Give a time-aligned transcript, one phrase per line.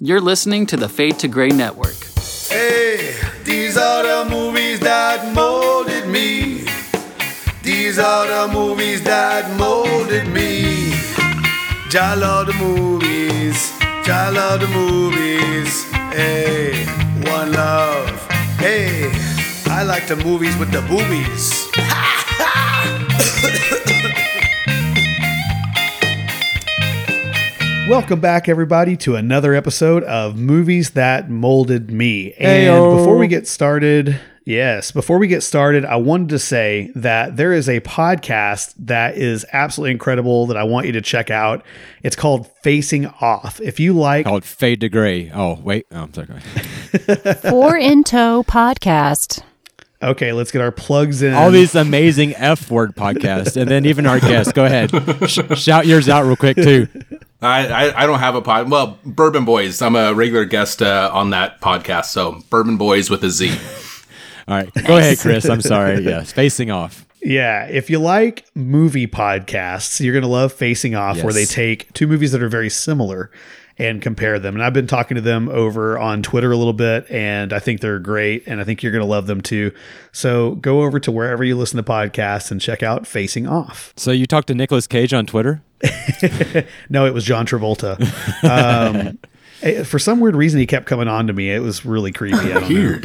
[0.00, 1.94] You're listening to the Fade to Gray Network.
[2.48, 6.66] Hey, these are the movies that molded me.
[7.62, 10.94] These are the movies that molded me.
[11.94, 13.70] I love the movies.
[13.80, 15.84] I love the movies.
[16.10, 16.84] Hey,
[17.30, 18.20] one love.
[18.58, 19.12] Hey,
[19.66, 21.70] I like the movies with the boobies.
[27.86, 32.32] Welcome back, everybody, to another episode of Movies That Molded Me.
[32.38, 32.96] And Heyo.
[32.96, 37.52] before we get started, yes, before we get started, I wanted to say that there
[37.52, 41.62] is a podcast that is absolutely incredible that I want you to check out.
[42.02, 43.60] It's called Facing Off.
[43.60, 45.30] If you like, called Fade to Gray.
[45.34, 45.86] Oh, wait.
[45.92, 46.40] Oh, I'm sorry.
[47.50, 49.42] Four in Tow podcast.
[50.02, 51.34] Okay, let's get our plugs in.
[51.34, 54.52] All these amazing F word podcasts, and then even our guests.
[54.52, 54.90] Go ahead.
[55.28, 56.88] Sh- shout yours out real quick, too.
[57.42, 58.70] I, I, I don't have a pod.
[58.70, 59.82] Well, Bourbon Boys.
[59.82, 62.06] I'm a regular guest uh, on that podcast.
[62.06, 63.50] So Bourbon Boys with a Z.
[64.48, 64.72] All right.
[64.86, 65.48] Go ahead, Chris.
[65.48, 66.02] I'm sorry.
[66.02, 66.32] Yes.
[66.32, 67.06] Facing off.
[67.22, 71.90] Yeah, if you like movie podcasts, you're going to love Facing Off, where they take
[71.94, 73.30] two movies that are very similar
[73.76, 74.54] and compare them.
[74.54, 77.80] And I've been talking to them over on Twitter a little bit, and I think
[77.80, 79.72] they're great, and I think you're going to love them too.
[80.12, 83.92] So go over to wherever you listen to podcasts and check out Facing Off.
[83.96, 85.62] So you talked to Nicolas Cage on Twitter?
[86.88, 87.98] No, it was John Travolta.
[88.44, 89.18] Um,
[89.62, 91.50] eh, for some weird reason, he kept coming on to me.
[91.50, 92.52] It was really creepy.
[92.52, 92.66] I.
[92.68, 93.04] Weird.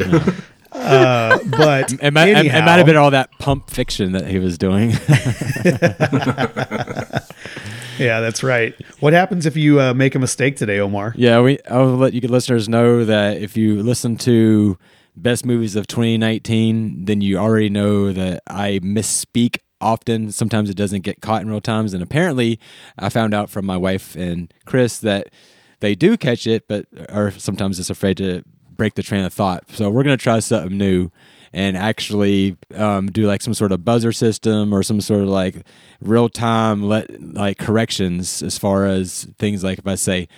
[0.72, 4.38] Uh, but It might, it- it might have been all that pump fiction that he
[4.38, 4.92] was doing.
[8.10, 8.74] Yeah, that's right.
[9.00, 11.14] What happens if you uh, make a mistake today, Omar?
[11.16, 11.58] yeah, we.
[11.68, 14.78] I'll let you good listeners know that if you listen to
[15.16, 20.32] best movies of 2019, then you already know that I misspeak often.
[20.32, 22.58] Sometimes it doesn't get caught in real times, and apparently,
[22.98, 25.28] I found out from my wife and Chris that
[25.80, 29.64] they do catch it, but are sometimes just afraid to break the train of thought.
[29.72, 31.10] So we're gonna try something new.
[31.52, 35.66] And actually um, do like some sort of buzzer system or some sort of like
[36.00, 40.28] real time let like corrections as far as things like if I say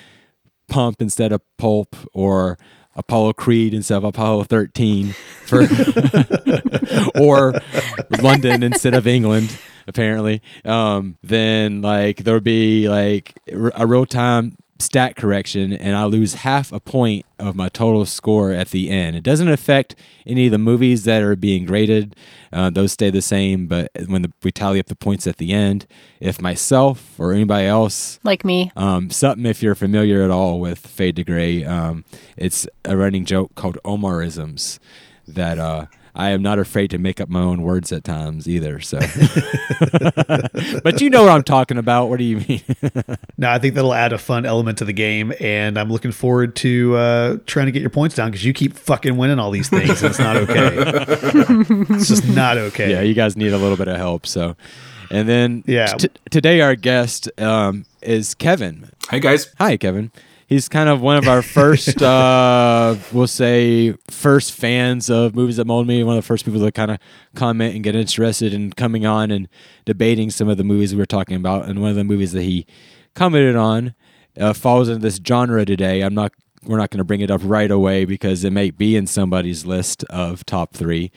[0.68, 2.58] pump instead of pulp or
[2.94, 5.14] Apollo Creed instead of Apollo 13
[5.44, 5.66] for
[7.20, 7.54] or
[8.22, 10.40] London instead of England apparently.
[10.64, 16.34] Um then like there would be like a real time stat correction and I lose
[16.34, 19.16] half a point of my total score at the end.
[19.16, 19.94] It doesn't affect
[20.26, 22.15] any of the movies that are being graded.
[22.53, 25.53] Uh, those stay the same, but when the, we tally up the points at the
[25.53, 25.87] end,
[26.20, 28.70] if myself or anybody else Like me.
[28.76, 31.64] um, something if you're familiar at all with Fade to Gray.
[31.64, 32.04] Um,
[32.37, 34.78] it's a running joke called Omarisms
[35.26, 38.80] that uh, I am not afraid to make up my own words at times either.
[38.80, 38.98] So,
[40.84, 42.08] but you know what I'm talking about.
[42.08, 42.60] What do you mean?
[43.38, 46.54] No, I think that'll add a fun element to the game, and I'm looking forward
[46.56, 49.68] to uh, trying to get your points down because you keep fucking winning all these
[49.68, 50.70] things, and it's not okay.
[51.94, 52.90] it's just not okay.
[52.92, 54.26] yeah, you guys need a little bit of help.
[54.26, 54.54] So,
[55.10, 55.86] and then Yeah.
[55.86, 58.90] t- today our guest um, is Kevin.
[59.10, 59.52] hey guys.
[59.58, 60.12] Hi, Kevin.
[60.52, 65.66] He's kind of one of our first, uh, we'll say, first fans of movies that
[65.66, 66.04] mold me.
[66.04, 66.98] One of the first people to kind of
[67.34, 69.48] comment and get interested in coming on and
[69.86, 71.70] debating some of the movies we were talking about.
[71.70, 72.66] And one of the movies that he
[73.14, 73.94] commented on
[74.38, 76.02] uh, falls into this genre today.
[76.02, 76.32] I'm not.
[76.64, 79.64] We're not going to bring it up right away because it may be in somebody's
[79.64, 81.10] list of top three.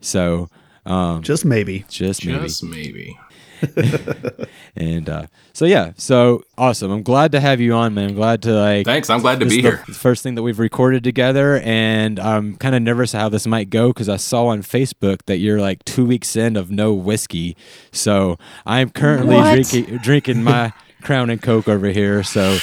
[0.00, 0.48] So,
[0.86, 1.84] um, just maybe.
[1.88, 2.44] just maybe.
[2.44, 3.18] Just maybe.
[4.78, 6.90] And uh, so yeah, so awesome.
[6.90, 8.10] I'm glad to have you on, man.
[8.10, 8.84] I'm glad to like.
[8.84, 9.08] Thanks.
[9.08, 9.76] I'm glad to be the here.
[9.78, 13.88] first thing that we've recorded together, and I'm kind of nervous how this might go
[13.88, 17.56] because I saw on Facebook that you're like two weeks in of no whiskey.
[17.90, 19.54] So I'm currently What?
[19.54, 22.22] drinking drinking my Crown and Coke over here.
[22.22, 22.58] So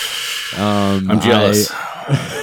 [0.58, 1.72] um, I'm jealous.
[1.72, 2.42] I-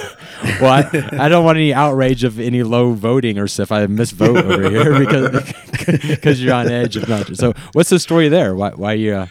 [0.61, 3.71] well, I, I don't want any outrage of any low voting or stuff.
[3.71, 5.53] I misvote over here because
[6.07, 7.35] because you're on edge of not.
[7.35, 8.55] So, what's the story there?
[8.55, 9.13] Why why you?
[9.15, 9.27] Uh,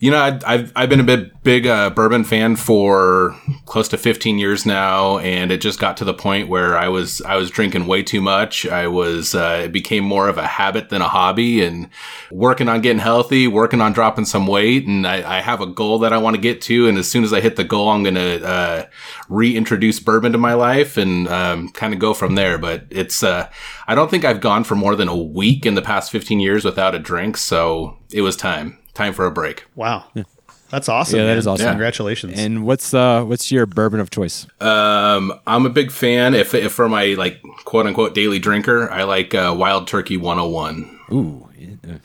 [0.00, 3.98] You know, I, I've I've been a bit big uh, bourbon fan for close to
[3.98, 7.50] 15 years now, and it just got to the point where I was I was
[7.50, 8.64] drinking way too much.
[8.64, 11.90] I was uh, it became more of a habit than a hobby, and
[12.30, 15.98] working on getting healthy, working on dropping some weight, and I, I have a goal
[15.98, 16.88] that I want to get to.
[16.88, 18.86] And as soon as I hit the goal, I'm gonna uh,
[19.28, 22.56] reintroduce bourbon to my life and um, kind of go from there.
[22.56, 23.50] But it's uh,
[23.86, 26.64] I don't think I've gone for more than a week in the past 15 years
[26.64, 29.64] without a drink, so it was time time for a break.
[29.74, 30.04] Wow,
[30.70, 31.18] that's awesome.
[31.18, 31.38] Yeah, that man.
[31.38, 31.66] is awesome.
[31.68, 32.38] Congratulations.
[32.38, 34.46] and what's uh what's your bourbon of choice?
[34.60, 36.34] Um, I'm a big fan.
[36.34, 40.98] If, if for my like quote unquote daily drinker, I like uh, Wild Turkey 101.
[41.12, 41.48] Ooh,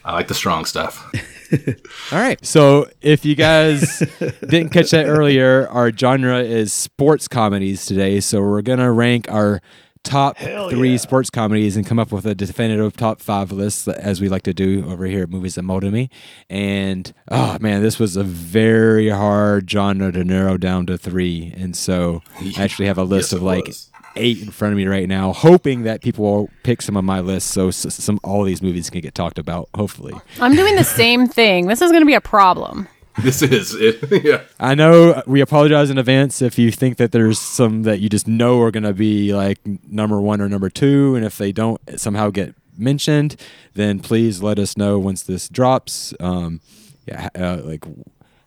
[0.04, 1.12] I like the strong stuff.
[2.12, 2.44] All right.
[2.44, 4.00] So if you guys
[4.42, 8.20] didn't catch that earlier, our genre is sports comedies today.
[8.20, 9.62] So we're gonna rank our
[10.06, 14.30] top three sports comedies and come up with a definitive top five list as we
[14.30, 16.10] like to do over here at Movies That Molded Me.
[16.50, 21.54] And oh man, this was a very hard genre to narrow down to three.
[21.58, 23.92] And so I actually have a list Yes, of like was.
[24.16, 27.20] eight in front of me right now, hoping that people will pick some of my
[27.20, 29.68] lists so some all these movies can get talked about.
[29.76, 30.14] Hopefully.
[30.40, 31.68] I'm doing the same thing.
[31.68, 32.88] This is going to be a problem.
[33.24, 34.24] This is it.
[34.26, 34.42] yeah.
[34.60, 38.28] I know we apologize in advance if you think that there's some that you just
[38.28, 41.80] know are going to be like number one or number two, and if they don't
[41.98, 43.38] somehow get mentioned,
[43.74, 46.14] then please let us know once this drops.
[46.20, 46.60] Um,
[47.06, 47.86] yeah, uh, like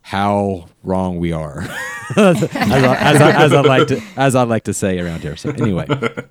[0.08, 1.60] how wrong we are,
[2.16, 5.36] as, I, as, I, as I like to as I like to say around here.
[5.36, 5.86] So anyway,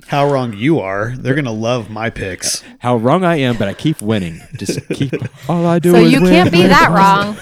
[0.08, 1.14] How wrong you are.
[1.16, 2.64] They're going to love my picks.
[2.80, 4.42] how wrong I am, but I keep winning.
[4.56, 5.14] Just keep
[5.48, 7.38] all I do So is you win, can't be win, that wrong.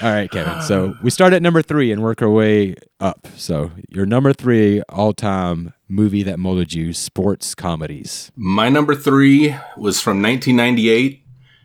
[0.02, 0.62] All right, Kevin.
[0.62, 3.26] So we start at number three and work our way up.
[3.36, 8.32] So your number three all time movie that molded you, sports comedies.
[8.36, 11.23] My number three was from 1998,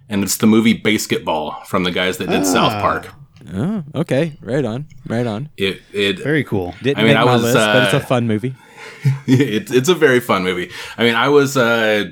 [0.09, 3.09] and it's the movie BASEketball from the guys that did South Park.
[3.53, 4.37] Oh, okay.
[4.41, 4.87] Right on.
[5.07, 5.49] Right on.
[5.57, 6.75] It it Very cool.
[6.81, 8.55] Didn't I mean, make I my was, list, but it's a uh, fun movie.
[9.27, 10.71] it, it's a very fun movie.
[10.97, 12.11] I mean, I was uh,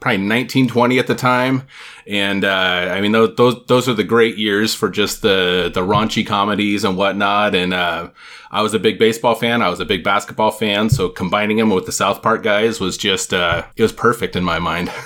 [0.00, 1.66] probably 19, 20 at the time,
[2.06, 5.80] and uh, I mean those, those those are the great years for just the the
[5.80, 7.54] raunchy comedies and whatnot.
[7.54, 8.10] And uh,
[8.50, 9.62] I was a big baseball fan.
[9.62, 10.90] I was a big basketball fan.
[10.90, 14.44] So combining them with the South Park guys was just uh, it was perfect in
[14.44, 14.92] my mind.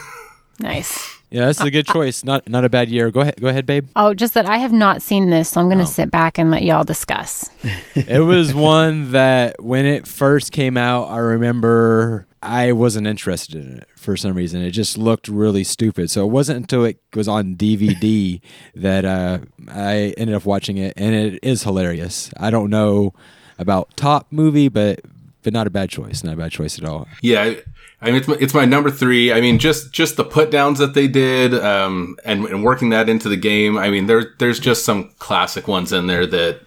[0.62, 1.19] Nice.
[1.30, 2.24] Yeah, that's a good choice.
[2.24, 3.10] Not not a bad year.
[3.10, 3.40] Go ahead.
[3.40, 3.88] Go ahead, babe.
[3.94, 6.50] Oh, just that I have not seen this, so I'm going to sit back and
[6.50, 7.48] let y'all discuss.
[7.94, 13.78] it was one that when it first came out, I remember I wasn't interested in
[13.78, 14.62] it for some reason.
[14.62, 16.10] It just looked really stupid.
[16.10, 18.40] So it wasn't until it was on DVD
[18.74, 19.38] that uh,
[19.68, 22.32] I ended up watching it, and it is hilarious.
[22.38, 23.14] I don't know
[23.58, 25.00] about top movie, but
[25.42, 26.22] but not a bad choice.
[26.24, 27.06] Not a bad choice at all.
[27.22, 27.62] Yeah, I-
[28.02, 29.32] I mean it's my, it's my number three.
[29.32, 33.08] I mean just just the put downs that they did, um, and and working that
[33.08, 33.76] into the game.
[33.76, 36.60] I mean there there's just some classic ones in there that.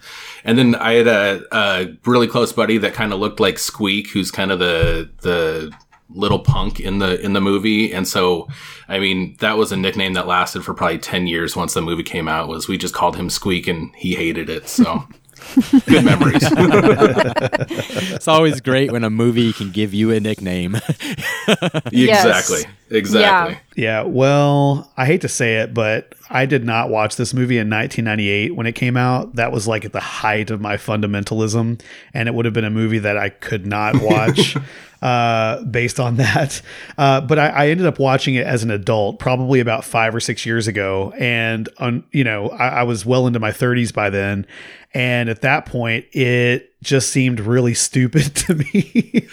[0.46, 4.10] And then I had a, a really close buddy that kind of looked like Squeak,
[4.10, 5.72] who's kind of the the
[6.10, 7.92] little punk in the in the movie.
[7.92, 8.48] And so,
[8.88, 12.02] I mean, that was a nickname that lasted for probably ten years once the movie
[12.02, 12.48] came out.
[12.48, 14.68] Was we just called him Squeak, and he hated it.
[14.68, 15.04] So.
[15.86, 16.42] Good memories.
[18.14, 20.76] It's always great when a movie can give you a nickname.
[21.92, 22.62] exactly.
[22.90, 23.58] Exactly.
[23.76, 27.68] Yeah, well, I hate to say it, but I did not watch this movie in
[27.68, 29.34] 1998 when it came out.
[29.34, 31.80] That was like at the height of my fundamentalism,
[32.14, 34.56] and it would have been a movie that I could not watch
[35.02, 36.62] uh, based on that.
[36.96, 40.20] Uh, but I, I ended up watching it as an adult, probably about five or
[40.20, 44.10] six years ago, and on you know I, I was well into my 30s by
[44.10, 44.46] then,
[44.94, 49.28] and at that point it just seemed really stupid to me.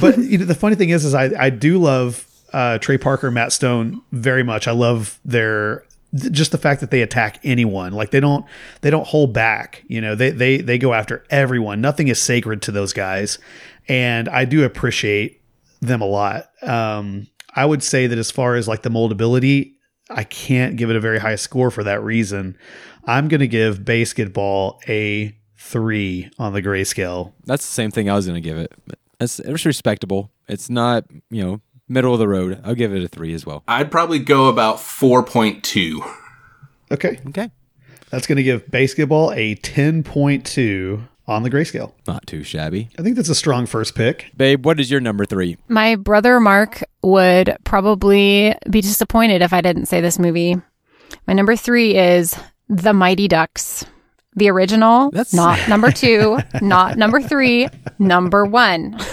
[0.00, 3.30] but you know the funny thing is, is I I do love uh, Trey Parker,
[3.30, 4.68] Matt Stone very much.
[4.68, 5.84] I love their
[6.14, 7.92] just the fact that they attack anyone.
[7.92, 8.44] Like they don't
[8.82, 9.82] they don't hold back.
[9.86, 11.80] You know, they they they go after everyone.
[11.80, 13.38] Nothing is sacred to those guys,
[13.88, 15.40] and I do appreciate
[15.80, 16.50] them a lot.
[16.62, 19.74] Um, I would say that as far as like the moldability,
[20.10, 22.56] I can't give it a very high score for that reason.
[23.04, 27.32] I'm going to give BASEketball a three on the grayscale.
[27.44, 28.72] That's the same thing I was going to give it.
[28.86, 30.30] But It's, it's respectable.
[30.48, 32.60] It's not, you know, middle of the road.
[32.64, 33.62] I'll give it a three as well.
[33.68, 36.00] I'd probably go about 4.2.
[36.90, 37.50] Okay, Okay.
[38.10, 41.92] that's going to give BASEketball a 10.2 on the grayscale.
[42.06, 42.88] Not too shabby.
[42.98, 44.30] I think that's a strong first pick.
[44.36, 45.56] Babe, what is your number three?
[45.68, 50.56] My brother Mark would probably be disappointed if I didn't say this movie.
[51.26, 52.36] My number three is
[52.72, 53.84] The Mighty Ducks.
[54.34, 58.98] The original, That's- not number two, not number three, number one.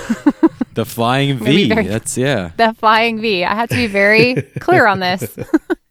[0.75, 1.67] The Flying V.
[1.67, 2.51] very- That's, yeah.
[2.55, 3.43] The Flying V.
[3.43, 5.37] I had to be very clear on this.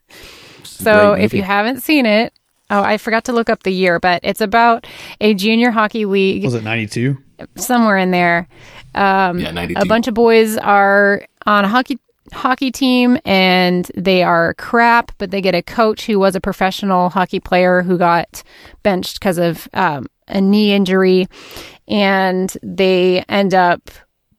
[0.63, 2.33] so if you haven't seen it,
[2.71, 4.87] oh, I forgot to look up the year, but it's about
[5.21, 7.19] a junior hockey league Was it 92?
[7.57, 8.49] somewhere in there.
[8.95, 9.81] Um, Yeah, 92.
[9.83, 11.99] a bunch of boys are on a hockey
[12.33, 17.09] hockey team and they are crap, but they get a coach who was a professional
[17.11, 18.43] hockey player who got
[18.83, 21.27] benched because of um, a knee injury,
[21.87, 23.91] and they end up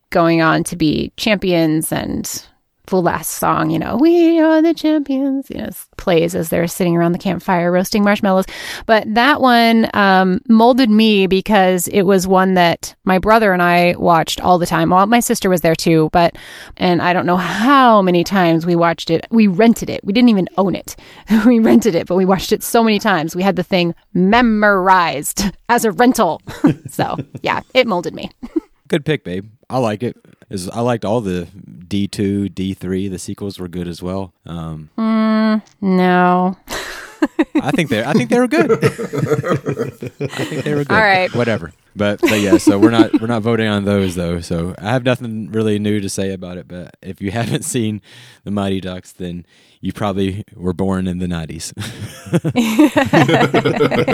[0.10, 2.46] going on to be champions and
[2.90, 6.96] the last song, you know, we are the champions, you know, plays as they're sitting
[6.96, 8.46] around the campfire roasting marshmallows.
[8.86, 13.96] But that one um, molded me because it was one that my brother and I
[13.98, 14.90] watched all the time.
[14.90, 16.38] Well, my sister was there too, but,
[16.78, 19.26] and I don't know how many times we watched it.
[19.32, 20.04] We rented it.
[20.04, 20.96] We didn't even own it.
[21.46, 23.36] we rented it, but we watched it so many times.
[23.36, 26.42] We had the thing memorized as a rental.
[26.90, 28.32] so yeah, it molded me.
[28.88, 29.50] Good pick, babe.
[29.70, 30.18] I like it.
[30.50, 31.48] Is I liked all the
[31.88, 33.08] D two, D three.
[33.08, 34.34] The sequels were good as well.
[34.46, 34.90] Um,
[35.82, 36.58] No.
[37.62, 38.72] I think they I think they were good.
[38.84, 40.92] I think they were good.
[40.96, 41.34] All right.
[41.36, 41.74] Whatever.
[42.00, 44.40] But, but yeah, so we're not we're not voting on those though.
[44.40, 46.66] So I have nothing really new to say about it.
[46.68, 48.02] But if you haven't seen
[48.46, 49.46] the Mighty Ducks, then
[49.82, 51.74] you probably were born in the nineties.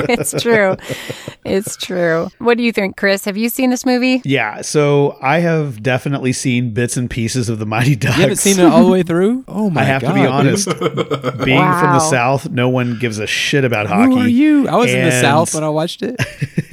[0.09, 0.75] it's true.
[1.43, 2.29] It's true.
[2.39, 3.25] What do you think, Chris?
[3.25, 4.21] Have you seen this movie?
[4.25, 8.15] Yeah, so I have definitely seen bits and pieces of the Mighty Ducks.
[8.17, 9.43] you haven't seen it all the way through?
[9.55, 9.83] Oh my god.
[9.83, 10.07] I have god!
[10.09, 10.31] to be dude.
[10.31, 10.65] honest.
[11.45, 14.13] Being from the South, no one gives a shit about hockey.
[14.13, 14.67] Who are you?
[14.67, 16.19] I was in the South when I watched it.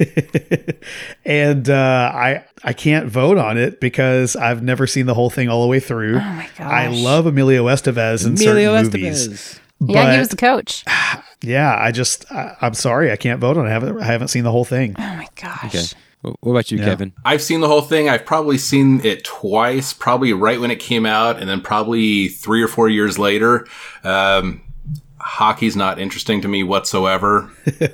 [1.25, 5.49] and uh, I I can't vote on it because I've never seen the whole thing
[5.49, 6.15] all the way through.
[6.17, 6.71] Oh my gosh!
[6.71, 9.27] I love Emilio Estevez in Emilio certain movies.
[9.27, 9.59] Estevez.
[9.81, 10.83] yeah, he was the coach.
[11.45, 13.69] Yeah, I just I, I'm sorry I can't vote on it.
[13.69, 14.95] I haven't I haven't seen the whole thing.
[14.97, 15.65] Oh my gosh.
[15.65, 16.35] Okay.
[16.39, 16.85] What about you, Yeah.
[16.85, 17.11] Kevin?
[17.25, 18.07] I've seen the whole thing.
[18.07, 22.63] I've probably seen it twice, probably right when it came out, and then probably three
[22.63, 23.67] or four years later.
[24.05, 24.61] Um,
[25.33, 27.49] hockey's not interesting to me whatsoever.
[27.81, 27.87] Uh,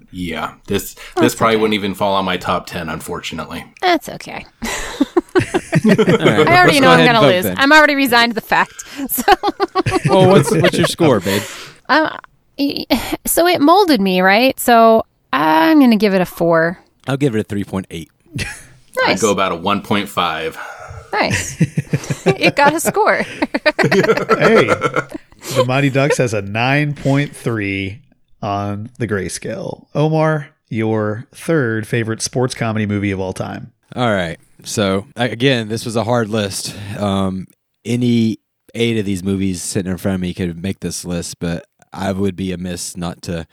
[0.10, 3.64] yeah, this this probably wouldn't even fall on my top ten, unfortunately.
[3.80, 4.44] That's okay.
[4.64, 7.44] All right, I already let's know go I'm gonna lose.
[7.44, 7.56] then.
[7.56, 8.74] I'm already resigned to the fact.
[9.08, 9.32] So,
[10.06, 11.42] well, what's what's your score, babe?
[11.88, 12.18] um,
[13.24, 14.58] so it molded me, right?
[14.60, 16.78] So I'm gonna give it a four.
[17.08, 18.10] I'll give it a three point eight.
[18.34, 18.46] Nice.
[19.06, 20.58] I'd go about a one point five.
[21.12, 21.56] nice.
[22.26, 23.22] it got a score.
[23.78, 24.68] hey,
[25.54, 28.00] the Mighty Ducks has a 9.3
[28.40, 29.86] on the grayscale.
[29.94, 33.72] Omar, your third favorite sports comedy movie of all time.
[33.94, 34.38] All right.
[34.64, 36.74] So again, this was a hard list.
[36.98, 37.46] Um,
[37.84, 38.38] any
[38.74, 42.12] eight of these movies sitting in front of me could make this list, but I
[42.12, 43.46] would be amiss not to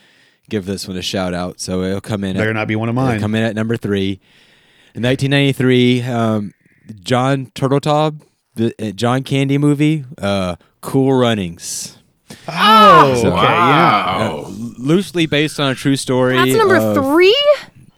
[0.49, 1.59] give this one a shout out.
[1.59, 2.35] So it'll come in.
[2.37, 3.19] Better at, not be one of mine.
[3.19, 4.19] come in at number three.
[4.95, 6.53] In 1993, um,
[7.01, 8.21] John Turteltaub,
[8.55, 11.97] the uh, John Candy movie, uh, Cool Runnings.
[12.47, 13.35] Oh, okay, So- yeah.
[13.35, 14.45] Wow.
[14.77, 16.35] Loosely based on a true story.
[16.35, 17.35] That's number of- three.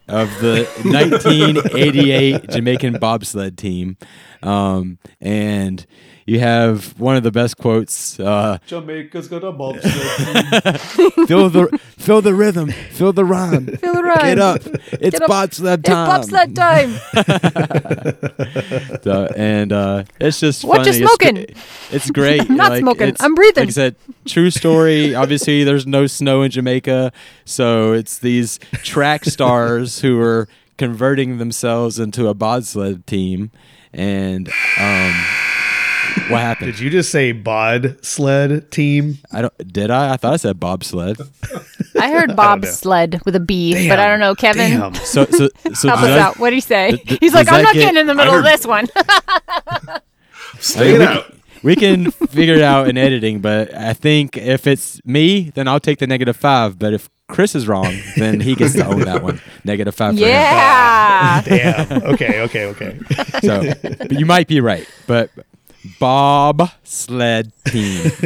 [0.07, 3.97] of the 1988 Jamaican bobsled team.
[4.43, 5.85] Um, and
[6.25, 9.91] you have one of the best quotes uh, Jamaica's got a bobsled.
[11.27, 13.65] feel the feel the rhythm, feel the rhyme.
[13.77, 14.19] Feel the rhyme.
[14.25, 14.61] Get up.
[14.93, 15.27] It's Get up.
[15.27, 16.07] bobsled It's time.
[16.07, 16.99] bobsled time.
[19.03, 20.99] So, and uh, it's just What you funny.
[20.99, 21.35] It's smoking?
[21.35, 22.41] gre- It's, great.
[22.49, 23.15] I'm not smoking.
[23.19, 23.61] I'm breathing.
[23.63, 25.15] Like I said, true story.
[25.15, 27.11] Obviously, there's no snow in Jamaica,
[27.45, 30.47] so it's these track stars who are
[30.77, 33.51] converting themselves into a bobsled team.
[33.93, 34.47] And
[34.79, 35.25] um,
[36.29, 36.71] what happened?
[36.73, 39.17] Did you just say bod sled team?
[39.31, 39.73] I don't.
[39.73, 40.13] Did I?
[40.13, 41.19] I thought I said bobsled.
[41.99, 44.71] I heard bobsled with a B, but I don't know, Kevin.
[44.79, 44.95] Damn.
[44.95, 46.39] So, so, so Help us I- out.
[46.39, 46.91] What do you say?
[46.97, 48.87] th- He's like, I'm not get- getting in the middle of this one.
[50.59, 51.33] Stay it out.
[51.63, 55.79] We can figure it out in editing, but I think if it's me, then I'll
[55.79, 56.79] take the negative five.
[56.79, 59.39] But if Chris is wrong, then he gets to own that one.
[59.63, 60.15] Negative five.
[60.15, 60.27] for him.
[60.29, 61.41] yeah.
[61.43, 62.03] Damn.
[62.13, 62.99] Okay, okay, okay.
[63.43, 65.29] So, but you might be right, but
[65.99, 68.01] Bob sled team.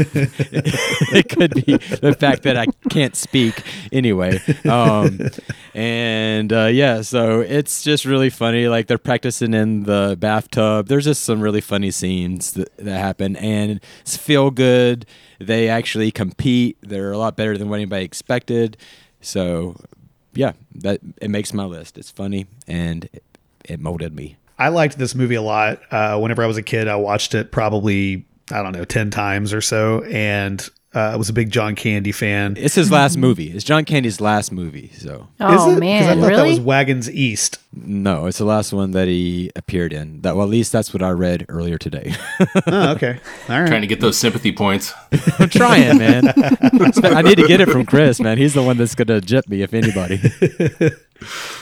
[1.13, 4.39] it could be the fact that I can't speak anyway.
[4.65, 5.19] Um,
[5.73, 8.67] and uh, yeah, so it's just really funny.
[8.67, 10.87] Like they're practicing in the bathtub.
[10.87, 15.05] There's just some really funny scenes that, that happen, and it's feel good.
[15.39, 16.77] They actually compete.
[16.81, 18.77] They're a lot better than what anybody expected.
[19.21, 19.75] So
[20.33, 21.97] yeah, that it makes my list.
[21.97, 23.23] It's funny and it,
[23.63, 24.37] it molded me.
[24.57, 25.81] I liked this movie a lot.
[25.91, 29.53] Uh, whenever I was a kid, I watched it probably, I don't know, 10 times
[29.53, 30.03] or so.
[30.03, 32.55] And uh, I was a big John Candy fan.
[32.57, 33.51] It's his last movie.
[33.51, 34.91] It's John Candy's last movie.
[34.97, 35.65] So Oh Is it?
[35.65, 37.59] 'Cause I man, thought that was Wagons East.
[37.73, 40.21] no, it's the last one that he appeared in.
[40.21, 42.13] That well, at least that's what I read earlier today.
[42.67, 43.19] Oh, okay.
[43.49, 43.67] All right.
[43.67, 44.93] Trying to get those sympathy points.
[45.39, 46.27] I'm trying, man.
[47.03, 48.37] I need to get it from Chris, man.
[48.37, 50.19] He's the one that's gonna jip me if anybody.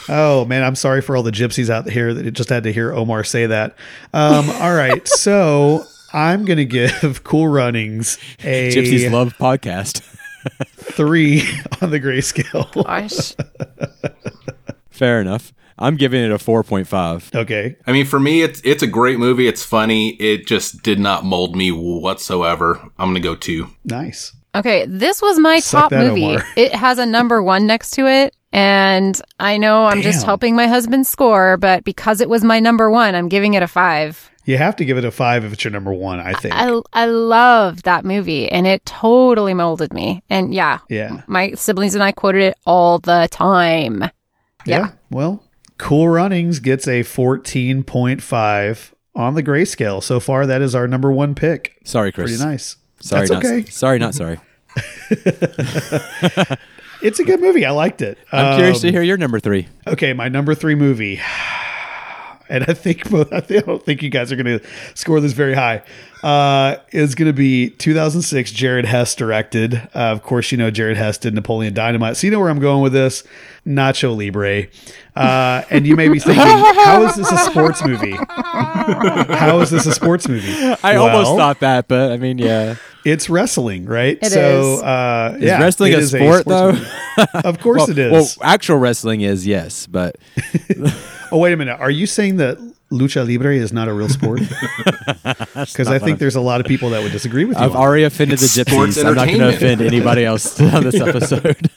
[0.09, 2.91] Oh man, I'm sorry for all the gypsies out here that just had to hear
[2.93, 3.75] Omar say that.
[4.13, 10.01] Um, all right, so I'm gonna give Cool Runnings a Gypsies love podcast.
[10.75, 11.41] three
[11.81, 12.71] on the grayscale.
[12.73, 13.35] Gosh.
[14.89, 15.53] Fair enough.
[15.79, 17.35] I'm giving it a 4.5.
[17.35, 17.75] Okay.
[17.87, 19.47] I mean, for me, it's it's a great movie.
[19.47, 20.09] It's funny.
[20.15, 22.79] It just did not mold me whatsoever.
[22.99, 23.69] I'm gonna go two.
[23.83, 24.35] Nice.
[24.55, 26.25] Okay, this was my Suck top that, movie.
[26.25, 26.45] Omar.
[26.55, 28.35] It has a number one next to it.
[28.51, 32.91] And I know I'm just helping my husband score, but because it was my number
[32.91, 34.29] one, I'm giving it a five.
[34.45, 36.53] You have to give it a five if it's your number one, I think.
[36.53, 40.21] I, I love that movie and it totally molded me.
[40.29, 41.21] And yeah, yeah.
[41.27, 44.03] my siblings and I quoted it all the time.
[44.65, 44.91] Yeah.
[45.09, 45.43] Well,
[45.77, 50.01] Cool Runnings gets a 14.5 on the grayscale.
[50.03, 51.77] So far, that is our number one pick.
[51.85, 52.31] Sorry, Chris.
[52.37, 52.77] Pretty nice.
[52.99, 53.65] Sorry, That's not, okay.
[53.69, 54.39] sorry, not sorry.
[57.01, 57.65] It's a good movie.
[57.65, 58.17] I liked it.
[58.31, 59.67] I'm curious to Um, hear your number three.
[59.85, 61.19] Okay, my number three movie,
[62.49, 65.83] and I think I don't think you guys are going to score this very high.
[66.23, 68.51] Uh, is going to be 2006.
[68.51, 69.75] Jared Hess directed.
[69.93, 72.17] Uh, of course, you know Jared Hess did Napoleon Dynamite.
[72.17, 73.23] So you know where I'm going with this.
[73.67, 74.67] Nacho Libre.
[75.15, 78.15] Uh, and you may be thinking, how is this a sports movie?
[78.15, 80.47] How is this a sports movie?
[80.83, 82.75] I almost thought that, but I mean, yeah.
[83.05, 84.17] it's wrestling, right?
[84.21, 84.81] It so, is.
[84.81, 87.39] Uh, Is yeah, wrestling it a is sport, sports though?
[87.41, 88.11] Of course well, it is.
[88.11, 90.17] Well, actual wrestling is yes, but
[91.33, 91.79] Oh, wait a minute.
[91.79, 92.59] Are you saying that
[92.93, 94.41] lucha libre is not a real sport?
[95.53, 97.63] Because I think there's a lot of people that would disagree with you.
[97.63, 99.05] I've on already offended the sports gypsies.
[99.05, 101.69] I'm not going to offend anybody else on this episode.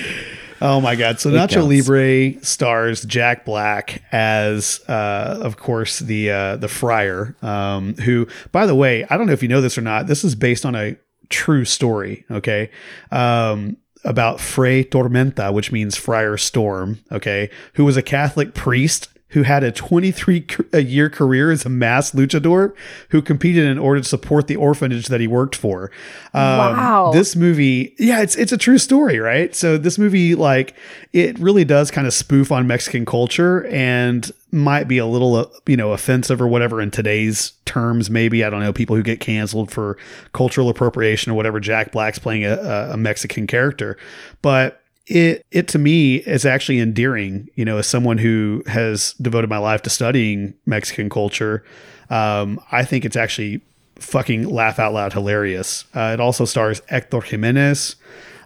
[0.62, 1.20] oh my god!
[1.20, 1.88] So It Nacho counts.
[1.88, 7.36] Libre stars Jack Black as, uh, of course, the uh, the friar.
[7.42, 10.06] Um, who, by the way, I don't know if you know this or not.
[10.06, 10.96] This is based on a
[11.28, 12.24] true story.
[12.30, 12.70] Okay.
[13.10, 19.42] Um, about Fray Tormenta, which means Friar Storm, okay, who was a Catholic priest who
[19.42, 22.72] had a 23 c- a year career as a mass luchador
[23.10, 25.90] who competed in order to support the orphanage that he worked for.
[26.32, 27.10] Um, Wow.
[27.12, 29.54] This movie, yeah, it's it's a true story, right?
[29.54, 30.74] So this movie, like,
[31.12, 35.44] it really does kind of spoof on Mexican culture and might be a little, uh,
[35.66, 38.08] you know, offensive or whatever in today's terms.
[38.08, 39.98] Maybe I don't know people who get canceled for
[40.32, 41.60] cultural appropriation or whatever.
[41.60, 43.98] Jack Black's playing a- a Mexican character,
[44.40, 47.48] but it it to me is actually endearing.
[47.54, 51.64] You know, as someone who has devoted my life to studying Mexican culture,
[52.10, 53.60] um, I think it's actually
[53.96, 55.84] fucking laugh out loud hilarious.
[55.94, 57.96] Uh, it also stars Hector Jimenez,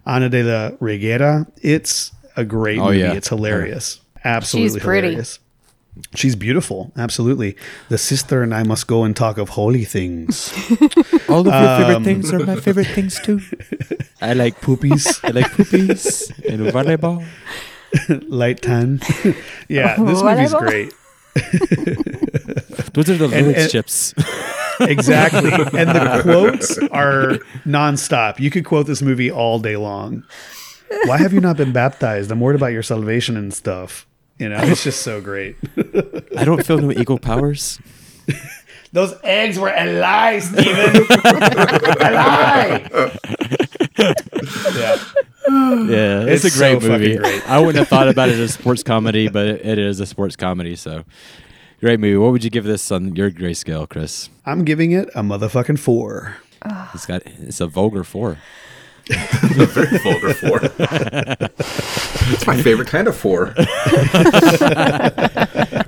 [0.07, 1.47] Ana de la Reguera.
[1.63, 2.99] It's a great Oh, movie.
[3.01, 3.13] yeah.
[3.13, 4.01] It's hilarious.
[4.25, 5.09] Absolutely She's pretty.
[5.09, 5.39] hilarious.
[6.15, 6.91] She's beautiful.
[6.97, 7.57] Absolutely.
[7.91, 10.51] The sister and I must go and talk of holy things.
[11.29, 13.41] All of your Um, favorite things are my favorite things too.
[14.21, 17.25] I like Poopies, I like poopies and volleyball.
[18.31, 19.01] light tan.
[19.69, 20.59] yeah, this movie's Whatever.
[20.61, 20.93] great.
[22.95, 24.15] Those are the And- and- chips.
[24.81, 25.51] Exactly.
[25.53, 28.41] and the quotes are nonstop.
[28.41, 30.25] You could quote this movie all day long.
[31.05, 32.31] Why have you not been baptized?
[32.31, 34.07] I'm worried about your salvation and stuff.
[34.39, 35.57] You know, it's just so great.
[36.37, 37.79] I don't feel no equal powers.
[38.93, 40.97] Those eggs were a lie, Steven.
[40.97, 42.91] a lie.
[44.75, 44.97] yeah.
[45.49, 47.17] Yeah, it's, It's a great so movie.
[47.17, 47.49] great.
[47.49, 50.37] I wouldn't have thought about it as a sports comedy, but it is a sports
[50.37, 50.77] comedy.
[50.77, 51.05] So,
[51.81, 52.17] great movie.
[52.17, 54.29] What would you give this on your grayscale, Chris?
[54.47, 56.37] I'm giving it a motherfucking four.
[56.95, 58.39] It's got it's a vulgar four.
[59.09, 60.61] Very vulgar four.
[62.33, 63.55] it's my favorite kind of four.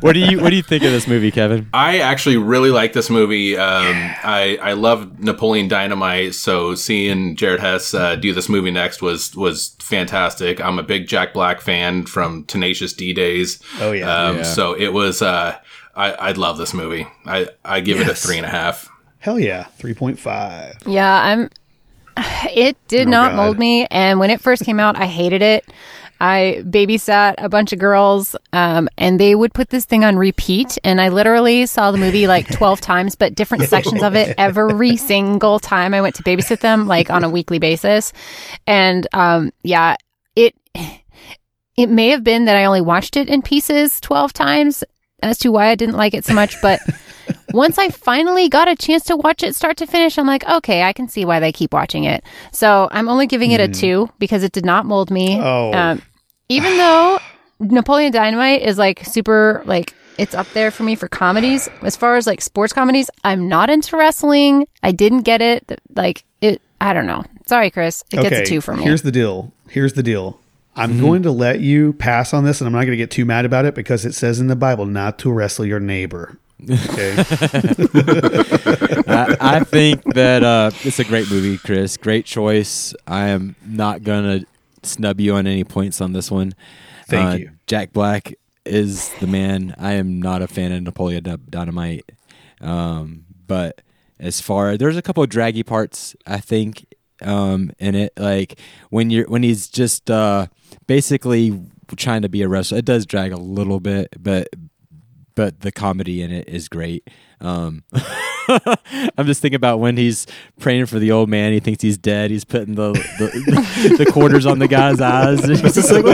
[0.05, 1.67] What do you What do you think of this movie, Kevin?
[1.73, 3.57] I actually really like this movie.
[3.57, 9.01] Um, I I love Napoleon Dynamite, so seeing Jared Hess uh, do this movie next
[9.01, 10.61] was was fantastic.
[10.61, 13.63] I'm a big Jack Black fan from Tenacious D days.
[13.81, 14.15] Oh, yeah.
[14.15, 14.43] Um, Yeah.
[14.43, 15.23] So it was.
[15.23, 15.57] Uh,
[15.97, 17.07] I I love this movie.
[17.25, 18.91] I I give it a three and a half.
[19.21, 19.69] Hell yeah.
[19.79, 20.83] 3.5.
[20.87, 21.49] Yeah, I'm.
[22.55, 23.37] It did Oh, not God.
[23.37, 25.65] mold me, and when it first came out, I hated it.
[26.21, 30.79] I babysat a bunch of girls, um, and they would put this thing on repeat,
[30.85, 34.97] and I literally saw the movie like twelve times, but different sections of it every
[35.13, 38.13] single time I went to babysit them, like on a weekly basis.
[38.67, 39.97] And um, yeah,
[40.37, 40.55] it
[41.77, 44.85] it may have been that I only watched it in pieces twelve times
[45.23, 46.79] as to why I didn't like it so much, but
[47.55, 50.83] once I finally got a chance to watch it start to finish, I'm like, okay,
[50.83, 52.25] I can see why they keep watching it.
[52.53, 55.39] So I'm only giving it a two because it did not mold me.
[55.41, 55.73] Oh.
[55.73, 56.03] Um,
[56.49, 57.19] even though
[57.61, 61.69] Napoleon Dynamite is like super, like, it's up there for me for comedies.
[61.83, 64.67] As far as like sports comedies, I'm not into wrestling.
[64.83, 65.81] I didn't get it.
[65.95, 67.25] Like, it, I don't know.
[67.47, 68.05] Sorry, Chris.
[68.13, 68.83] It gets a two for me.
[68.85, 69.53] Here's the deal.
[69.69, 70.41] Here's the deal.
[70.77, 71.01] I'm Mm-hmm.
[71.03, 73.45] going to let you pass on this, and I'm not going to get too mad
[73.45, 76.37] about it because it says in the Bible not to wrestle your neighbor.
[76.63, 77.15] Okay.
[79.07, 81.97] I, I think that uh, it's a great movie, Chris.
[81.97, 82.95] Great choice.
[83.07, 84.41] I am not gonna
[84.83, 86.55] snub you on any points on this one.
[87.09, 87.51] Thank Uh, you.
[87.67, 89.75] Jack Black is the man.
[89.79, 92.11] I am not a fan of Napoleon Dynamite,
[92.61, 93.83] um, but
[94.19, 96.87] as far there's a couple of draggy parts I think
[97.21, 98.13] um, in it.
[98.19, 98.59] Like
[98.91, 100.47] when you're when he's just uh,
[100.87, 101.61] basically
[101.97, 104.49] trying to be a wrestler, it does drag a little bit, but
[105.35, 107.09] but the comedy in it is great.
[107.41, 107.85] Um,
[109.19, 110.27] I'm just thinking about when he's
[110.61, 111.53] praying for the old man.
[111.53, 112.31] He thinks he's dead.
[112.31, 115.45] He's putting the the, the quarters on the guy's eyes.
[115.95, 116.05] Like,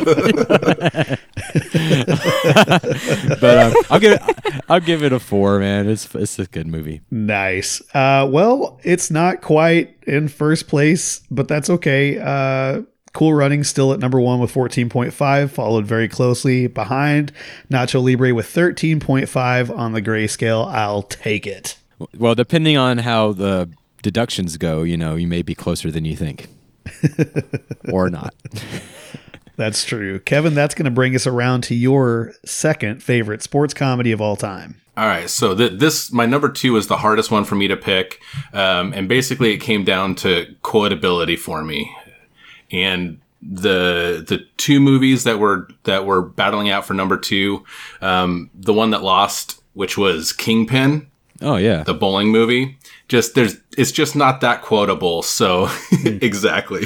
[3.41, 4.63] but um, I'll give it.
[4.69, 5.59] I'll give it a four.
[5.61, 7.01] Man, it's it's a good movie.
[7.11, 7.81] Nice.
[7.95, 12.19] Uh, well, it's not quite in first place, but that's okay.
[12.19, 17.33] Uh, cool Running still at number one with 14.5, followed very closely behind
[17.71, 20.67] Nacho Libre with 13.5 on the grayscale.
[20.69, 21.77] I'll take it.
[22.17, 23.71] Well, depending on how the
[24.03, 26.49] deductions go, you know, you may be closer than you think,
[27.93, 28.35] or not.
[29.57, 30.21] That's true.
[30.21, 34.37] Kevin, that's going to bring us around to your second favorite sports comedy of all
[34.37, 34.81] time.
[34.97, 37.77] All right, so th- this my number two is the hardest one for me to
[37.77, 38.21] pick,
[38.53, 41.95] um, and basically it came down to quotability for me,
[42.71, 47.65] and the the two movies that were that were battling out for number two,
[48.01, 51.11] um, the one that lost, which was Kingpin,
[51.43, 52.79] Oh yeah, the bowling movie,
[53.09, 55.23] just there's it's just not that quotable.
[55.23, 55.69] So
[56.05, 56.85] exactly,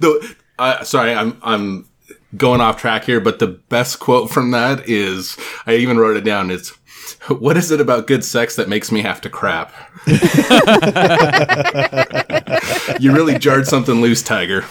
[0.00, 0.20] though.
[0.58, 1.88] Uh, sorry, I'm I'm
[2.36, 5.36] going off track here, but the best quote from that is
[5.66, 6.50] I even wrote it down.
[6.50, 6.77] It's
[7.28, 9.72] what is it about good sex that makes me have to crap?
[13.00, 14.60] you really jarred something loose, Tiger.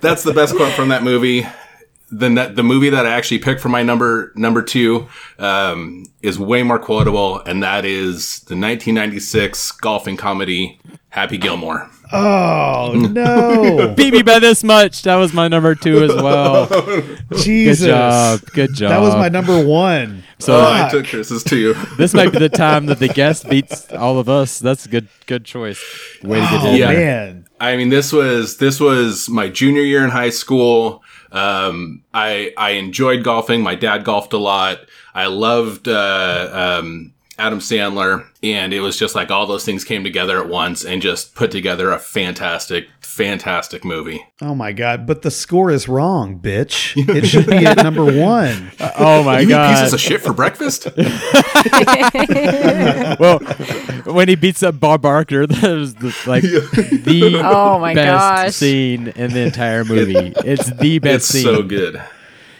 [0.00, 1.46] That's the best quote from that movie.
[2.10, 5.08] The the movie that I actually picked for my number number two
[5.40, 11.90] um, is way more quotable, and that is the 1996 golfing comedy Happy Gilmore.
[12.12, 13.94] Oh, no.
[13.96, 15.02] beat me by this much.
[15.02, 16.66] That was my number two as well.
[17.36, 17.80] Jesus.
[17.80, 18.40] Good job.
[18.52, 18.88] Good job.
[18.90, 20.22] That was my number one.
[20.38, 20.90] So Oh, I Fuck.
[20.92, 21.74] took Chris's too.
[21.98, 24.58] this might be the time that the guest beats all of us.
[24.58, 25.80] That's a good good choice.
[26.22, 26.92] Way to get Oh, in Yeah.
[26.92, 27.46] man.
[27.58, 31.02] I mean, this was this was my junior year in high school.
[31.32, 33.62] Um, I I enjoyed golfing.
[33.62, 34.80] My dad golfed a lot.
[35.14, 40.02] I loved uh, um, Adam Sandler, and it was just like all those things came
[40.04, 44.24] together at once and just put together a fantastic, fantastic movie.
[44.42, 45.06] Oh, my God.
[45.06, 46.94] But the score is wrong, bitch.
[47.16, 48.70] It should be at number one.
[48.98, 49.74] Oh my you god.
[49.76, 50.86] pieces of shit for breakfast?
[53.20, 53.38] well,
[54.04, 58.54] when he beats up Bob Barker, that was the, like the Oh my best gosh.
[58.54, 60.32] scene in the entire movie.
[60.44, 61.42] It's the best it's scene.
[61.44, 62.02] so good.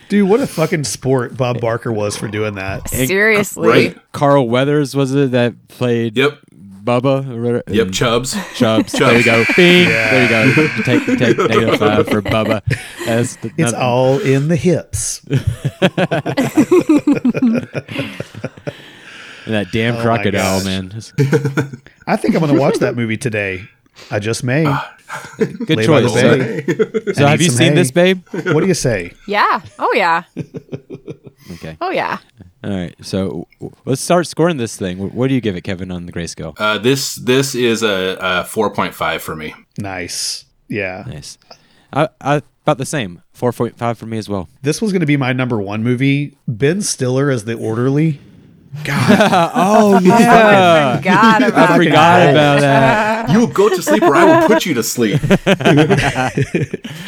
[0.08, 2.88] Dude, what a fucking sport Bob Barker was for doing that.
[2.90, 3.68] Seriously.
[3.68, 3.98] Right?
[4.12, 6.38] Carl Weathers was it that played Yep.
[6.84, 7.62] Bubba?
[7.68, 7.86] Yep.
[7.86, 8.36] And Chubbs.
[8.54, 8.92] Chubbs.
[8.92, 9.44] There you go.
[9.56, 9.88] Bing.
[9.88, 10.52] There you go.
[10.84, 12.62] Take take negative five for Bubba.
[13.04, 15.20] That's the, It's not- all in the hips.
[15.28, 15.40] and
[19.54, 20.92] that damn Oh crocodile, man.
[22.06, 23.64] I think I'm going to watch that movie today.
[24.10, 24.64] I just may.
[25.38, 26.12] Good Lay choice.
[26.12, 26.64] So, bay.
[27.14, 27.74] so have you seen hay.
[27.74, 28.26] this, babe?
[28.30, 29.12] What do you say?
[29.28, 29.60] Yeah.
[29.78, 30.22] Oh yeah.
[31.52, 31.76] Okay.
[31.80, 32.18] Oh yeah.
[32.64, 32.94] All right.
[33.02, 34.98] So w- let's start scoring this thing.
[34.98, 36.54] Wh- What do you give it, Kevin, on the grayscale?
[36.58, 39.54] Uh, this this is a, a four point five for me.
[39.78, 40.44] Nice.
[40.68, 41.04] Yeah.
[41.06, 41.38] Nice.
[41.92, 43.22] I, I about the same.
[43.32, 44.48] Four point five for me as well.
[44.62, 46.36] This was going to be my number one movie.
[46.48, 48.18] Ben Stiller as the orderly.
[48.88, 51.00] oh yeah.
[51.02, 52.30] God I about forgot hell.
[52.30, 53.28] about that.
[53.30, 55.20] You will go to sleep, or I will put you to sleep.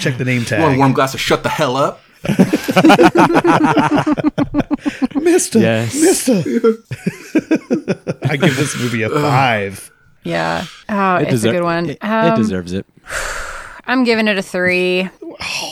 [0.00, 0.78] Check the name Want a tag.
[0.78, 2.00] warm glass of shut the hell up?
[5.14, 5.58] Mister.
[5.60, 5.94] Yes.
[6.00, 6.42] Mister.
[8.28, 9.90] I give this movie a five.
[10.24, 10.64] Yeah.
[10.88, 11.90] Oh, it's deser- a good one.
[11.90, 12.86] It, it Um, deserves it.
[13.86, 15.08] I'm giving it a three.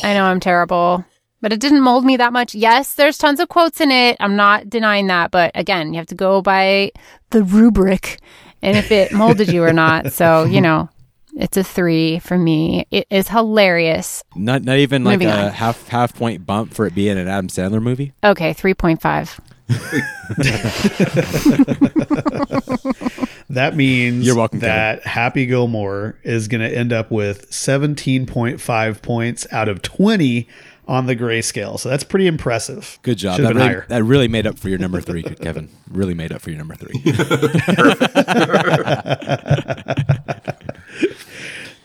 [0.04, 1.04] I know I'm terrible,
[1.46, 2.56] but it didn't mold me that much.
[2.56, 4.16] Yes, there's tons of quotes in it.
[4.18, 6.90] I'm not denying that, but again, you have to go by
[7.30, 8.18] the rubric
[8.62, 10.12] and if it molded you or not.
[10.12, 10.88] So, you know,
[11.36, 12.88] it's a three for me.
[12.90, 14.24] It is hilarious.
[14.34, 15.52] Not not even like Moving a on.
[15.52, 18.12] half half point bump for it being an Adam Sandler movie.
[18.24, 19.38] Okay, 3.5.
[23.50, 29.46] That means You're welcome, that Happy Gilmore is going to end up with 17.5 points
[29.52, 30.48] out of 20
[30.88, 31.78] on the grayscale.
[31.78, 32.98] So that's pretty impressive.
[33.02, 33.40] Good job.
[33.40, 35.68] That really, that really made up for your number three, Kevin.
[35.90, 37.02] Really made up for your number three.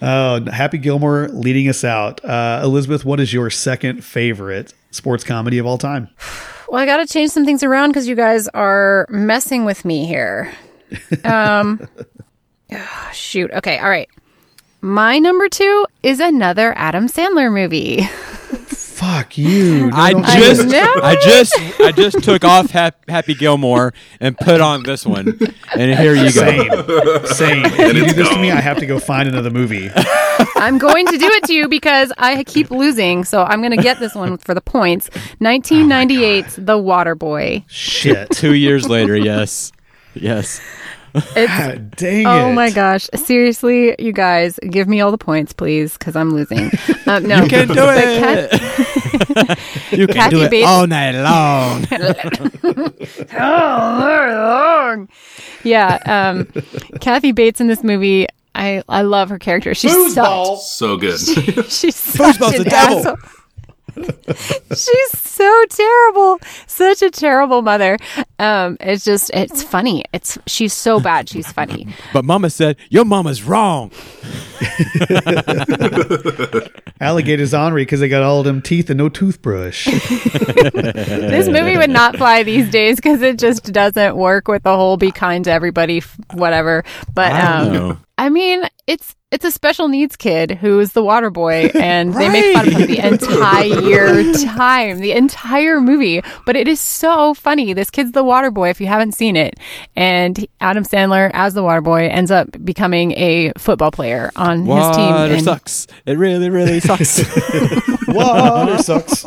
[0.04, 2.26] Oh, Happy Gilmore leading us out.
[2.26, 6.10] Uh, Elizabeth, what is your second favorite sports comedy of all time?
[6.68, 10.08] Well, I got to change some things around because you guys are messing with me
[10.08, 10.52] here.
[11.24, 11.88] Um,
[12.74, 13.50] ah, shoot.
[13.52, 13.78] Okay.
[13.78, 14.10] All right.
[14.82, 18.02] My number two is another Adam Sandler movie.
[19.02, 19.88] Fuck you.
[19.88, 20.76] No, I just, it.
[21.04, 25.40] I just, I just took off Hap- Happy Gilmore and put on this one,
[25.76, 27.24] and here you go.
[27.26, 27.26] Same.
[27.26, 27.66] Same.
[27.82, 28.52] If you do it's this to me.
[28.52, 29.90] I have to go find another movie.
[30.56, 33.24] I'm going to do it to you because I keep losing.
[33.24, 35.10] So I'm going to get this one for the points.
[35.42, 37.66] 1998's The Water Boy.
[37.68, 38.30] Shit.
[38.30, 39.72] Two years later, yes,
[40.14, 40.62] yes.
[41.14, 42.26] It's God dang it.
[42.26, 43.10] Oh my gosh.
[43.16, 46.72] Seriously, you guys, give me all the points, please, because I'm losing.
[47.08, 47.42] Um, no.
[47.44, 48.52] You can do But it.
[48.52, 51.86] Kath- you can Kathy do it Bates- all night long.
[55.64, 55.98] yeah.
[56.06, 56.46] Um,
[57.02, 59.74] Kathy Bates in this movie, I, I love her character.
[59.74, 61.20] She's such, So good.
[61.20, 62.98] she's such Foosball's an the devil.
[63.00, 63.18] asshole.
[63.96, 66.40] She's so terrible.
[66.68, 67.98] Such a terrible mother.
[68.40, 70.06] Um, it's just it's funny.
[70.14, 71.30] It's she's so bad.
[71.30, 71.88] She's funny.
[72.14, 73.92] But Mama said your mama's wrong.
[77.00, 79.88] Alligators ornery because they got all them teeth and no toothbrush.
[81.32, 84.98] This movie would not fly these days because it just doesn't work with the whole
[84.98, 86.84] be kind to everybody, whatever.
[87.14, 87.98] But um, don't know.
[88.22, 92.54] I mean, it's it's a special needs kid who's the water boy, and they make
[92.56, 96.22] fun of him the entire time, the entire movie.
[96.46, 97.74] But it is so funny.
[97.74, 98.70] This kid's the water boy.
[98.70, 99.56] If you haven't seen it,
[99.96, 104.96] and Adam Sandler as the water boy ends up becoming a football player on his
[104.96, 105.10] team.
[105.10, 105.88] Water and- sucks.
[106.06, 107.20] It really, really sucks.
[108.08, 109.24] Water sucks.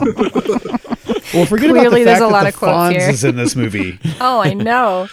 [1.35, 3.11] Well, forget about Clearly the there's a lot that of the quotes Fonz here.
[3.11, 3.99] is in this movie.
[4.21, 5.09] Oh, I know,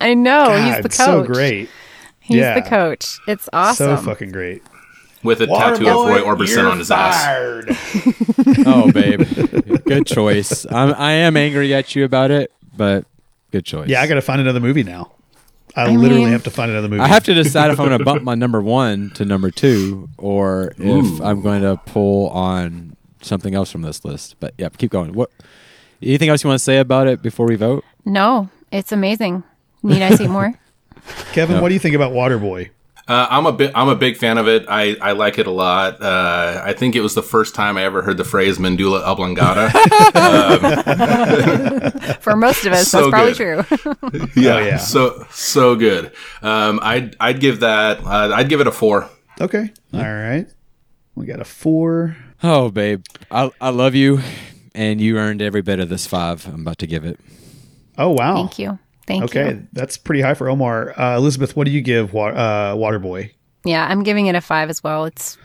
[0.00, 0.46] I know.
[0.46, 0.94] God, He's the coach.
[1.06, 1.68] so great.
[2.26, 2.54] He's Yeah.
[2.60, 3.18] the coach.
[3.28, 3.96] It's awesome.
[3.96, 4.62] So fucking great.
[5.22, 7.66] With a tattoo of Roy Orbison on his ass.
[8.66, 9.20] oh, babe,
[9.84, 10.66] good choice.
[10.70, 13.06] I'm, I am angry at you about it, but
[13.50, 13.88] good choice.
[13.88, 15.12] Yeah, I got to find another movie now.
[15.74, 17.00] I, I literally mean- have to find another movie.
[17.00, 20.08] I have to decide if I'm going to bump my number one to number two,
[20.16, 24.36] or if I'm going to pull on something else from this list.
[24.38, 25.12] But yeah, keep going.
[25.12, 25.30] What?
[26.02, 27.84] Anything else you want to say about it before we vote?
[28.04, 29.42] No, it's amazing.
[29.82, 30.54] Need I see more?
[31.32, 32.70] Kevin, what do you think about Waterboy?
[33.08, 33.70] Uh, I'm a bit.
[33.76, 34.64] I'm a big fan of it.
[34.68, 36.02] I, I like it a lot.
[36.02, 39.70] Uh, I think it was the first time I ever heard the phrase "medulla oblongata."
[42.20, 43.64] For most of us, So that's probably good.
[43.66, 44.28] true.
[44.42, 44.78] yeah, yeah.
[44.78, 46.10] so so good.
[46.42, 48.00] Um, I'd I'd give that.
[48.04, 49.08] Uh, I'd give it a four.
[49.40, 49.72] Okay.
[49.94, 50.46] All right.
[51.14, 52.16] We got a four.
[52.42, 54.18] Oh, babe, I I love you,
[54.74, 56.44] and you earned every bit of this five.
[56.46, 57.18] I'm about to give it.
[57.98, 58.34] Oh, wow.
[58.34, 58.78] Thank you.
[59.06, 59.50] Thank Okay.
[59.50, 59.66] you.
[59.72, 60.98] That's pretty high for Omar.
[60.98, 63.30] Uh, Elizabeth, what do you give wa- uh, Waterboy?
[63.64, 65.04] Yeah, I'm giving it a five as well.
[65.04, 65.38] It's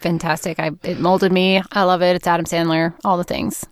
[0.00, 0.58] fantastic.
[0.60, 1.62] I it molded me.
[1.72, 2.14] I love it.
[2.16, 2.94] It's Adam Sandler.
[3.04, 3.64] All the things.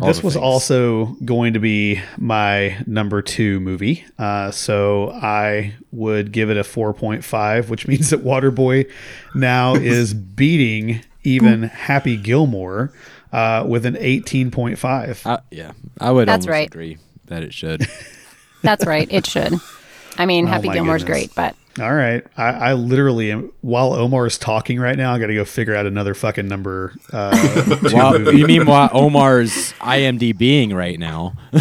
[0.00, 0.42] All this the was things.
[0.44, 4.04] also going to be my number two movie.
[4.18, 8.88] Uh, so I would give it a 4.5, which means that Waterboy
[9.34, 12.92] now is beating even Happy Gilmore
[13.32, 15.26] uh, with an 18.5.
[15.26, 16.66] I, yeah, I would That's almost right.
[16.68, 17.86] agree that it should.
[18.62, 19.08] That's right.
[19.10, 19.54] It should.
[20.18, 21.28] I mean, Happy Oh my Gilmore's goodness.
[21.32, 22.24] great, but All right.
[22.36, 25.74] I, I literally am, while Omar is talking right now, I got to go figure
[25.74, 26.94] out another fucking number.
[27.12, 27.30] Uh,
[27.88, 31.34] two While, you mean while Omar's IMDBing right now?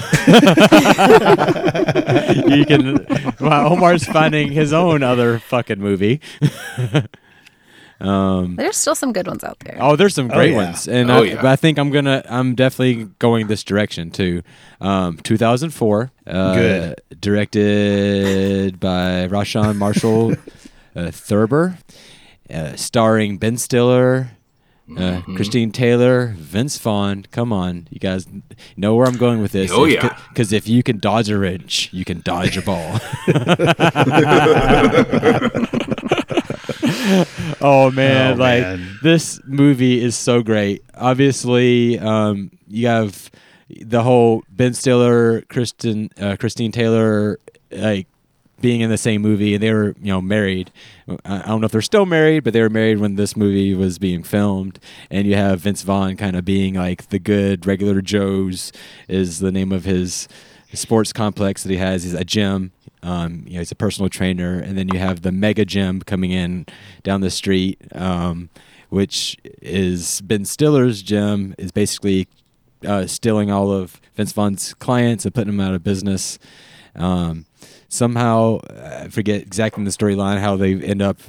[2.48, 2.98] you can
[3.38, 6.20] while Omar's finding his own other fucking movie.
[8.00, 9.78] there's still some good ones out there.
[9.80, 10.66] Oh, there's some great yeah.
[10.66, 11.36] ones, and Oh, I, yeah.
[11.36, 14.42] but I think I'm gonna, I'm definitely going this direction too.
[14.82, 17.02] Um, 2004, uh, Good.
[17.20, 20.34] directed by Rawson Marshall
[20.96, 21.78] uh, Thurber,
[22.50, 24.32] uh, starring Ben Stiller.
[24.32, 24.36] Uh,
[24.92, 25.36] Mm-hmm.
[25.36, 27.24] Christine Taylor, Vince Vaughn.
[27.32, 28.26] Come on, you guys
[28.76, 29.70] know where I'm going with this.
[29.72, 30.18] Oh, yeah.
[30.30, 33.00] because if you can dodge a wrench, you can dodge a ball.
[37.62, 38.98] oh man, Oh, like man.
[39.04, 40.84] this movie is so great.
[40.96, 43.30] Obviously, um, you have
[43.82, 47.40] the whole Ben Stiller, Kristen, uh, Christine Taylor,
[47.72, 48.08] like
[48.62, 50.72] being in the same movie, and they were you know married.
[51.26, 53.74] I I don't know if they're still married, but they were married when this movie
[53.74, 54.80] was being filmed.
[55.10, 58.72] And you have Vince Vaughn kind of being like the good regular Joe's
[59.08, 60.28] is the name of his
[60.74, 62.04] sports complex that he has.
[62.04, 62.72] He's a gym.
[63.02, 66.32] Um, you know, he's a personal trainer, and then you have the mega gym coming
[66.32, 66.66] in
[67.04, 68.50] down the street, um,
[68.90, 71.56] which is Ben Stiller's gym.
[71.58, 72.28] Is basically
[72.86, 76.40] uh, stealing all of Vince Vaughn's clients and putting them out of business.
[76.96, 77.46] Um,
[77.88, 81.20] somehow, I forget exactly in the storyline how they end up.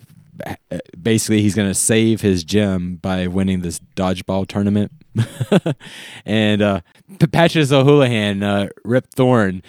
[0.47, 4.93] uh, Basically, he's going to save his gym by winning this dodgeball tournament.
[6.25, 6.81] and uh,
[7.33, 9.63] Patches O'Houlihan, uh, Rip Thorne,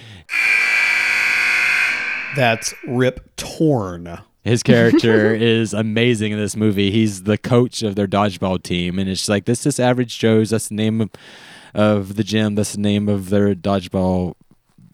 [2.36, 4.20] That's Rip Torn.
[4.44, 6.92] His character is amazing in this movie.
[6.92, 10.50] He's the coach of their dodgeball team, and it's like this is average Joe's.
[10.50, 11.10] That's the name of,
[11.74, 12.56] of the gym.
[12.56, 14.36] That's the name of their dodgeball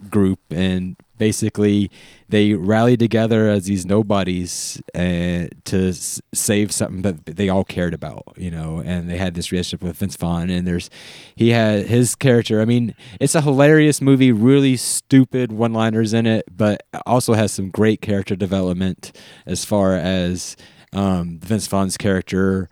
[0.10, 1.90] group, and basically
[2.30, 8.24] they rallied together as these nobodies uh, to save something that they all cared about,
[8.38, 8.82] you know.
[8.86, 10.90] And they had this relationship with Vince Vaughn, and there's
[11.36, 12.62] he had his character.
[12.62, 17.70] I mean, it's a hilarious movie, really stupid one-liners in it, but also has some
[17.70, 19.12] great character development
[19.46, 20.56] as far as
[20.94, 22.70] um, Vince Vaughn's character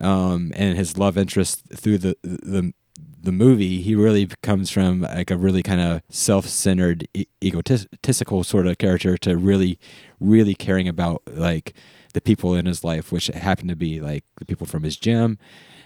[0.00, 2.72] um, and his love interest through the the
[3.20, 8.66] the movie, he really comes from like a really kind of self-centered, e- egotistical sort
[8.66, 9.78] of character to really,
[10.20, 11.74] really caring about like
[12.14, 15.38] the people in his life, which happen to be like the people from his gym,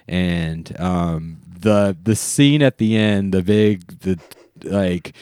[0.07, 4.19] and um, the the scene at the end, the big the
[4.65, 5.15] like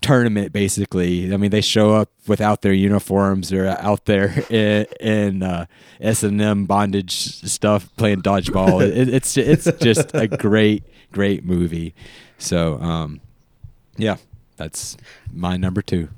[0.00, 1.32] tournament basically.
[1.32, 3.48] I mean they show up without their uniforms.
[3.48, 5.66] They're out there in, in uh,
[6.00, 7.12] s&m bondage
[7.48, 8.86] stuff playing dodgeball.
[8.86, 11.94] It, it's it's just a great great movie.
[12.38, 13.20] So um
[13.96, 14.16] yeah
[14.56, 14.96] that's
[15.32, 16.08] my number two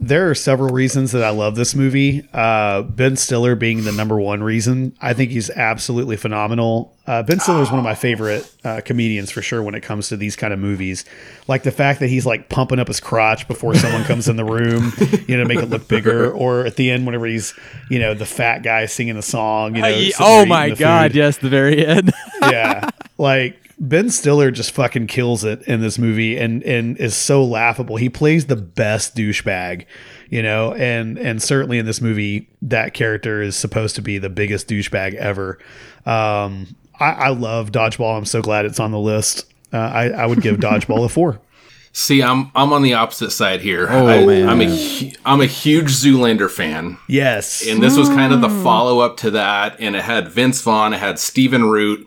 [0.00, 2.26] There are several reasons that I love this movie.
[2.32, 4.96] Uh, ben Stiller being the number one reason.
[5.00, 6.96] I think he's absolutely phenomenal.
[7.06, 10.08] Uh, ben Stiller is one of my favorite uh, comedians for sure when it comes
[10.08, 11.04] to these kind of movies.
[11.48, 14.44] Like the fact that he's like pumping up his crotch before someone comes in the
[14.44, 14.92] room,
[15.28, 16.30] you know, to make it look bigger.
[16.32, 17.54] Or at the end, whenever he's,
[17.88, 19.76] you know, the fat guy singing the song.
[19.76, 21.18] You know, sitting oh my god food.
[21.18, 22.12] yes the very end
[22.50, 27.44] yeah, like Ben Stiller just fucking kills it in this movie and and is so
[27.44, 27.96] laughable.
[27.96, 29.86] He plays the best douchebag,
[30.30, 34.30] you know, and and certainly in this movie that character is supposed to be the
[34.30, 35.58] biggest douchebag ever.
[36.06, 38.16] Um, I, I love Dodgeball.
[38.16, 39.52] I'm so glad it's on the list.
[39.72, 41.40] Uh, I, I would give Dodgeball a four.
[41.96, 43.86] See, I'm I'm on the opposite side here.
[43.88, 44.48] Oh, I, man.
[44.48, 48.48] I'm a hu- I'm a huge Zoolander fan, Yes, and this was kind of the
[48.48, 49.76] follow up to that.
[49.78, 52.04] And it had Vince Vaughn, it had Stephen Root.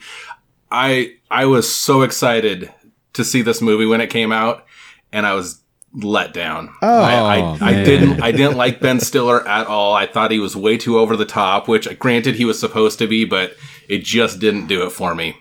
[0.72, 2.72] I I was so excited
[3.14, 4.66] to see this movie when it came out,
[5.12, 5.62] and I was
[5.94, 6.74] let down.
[6.82, 9.94] Oh, I, I, I didn't I didn't like Ben Stiller at all.
[9.94, 13.08] I thought he was way too over the top, which granted he was supposed to
[13.08, 13.56] be, but
[13.88, 15.38] it just didn't do it for me.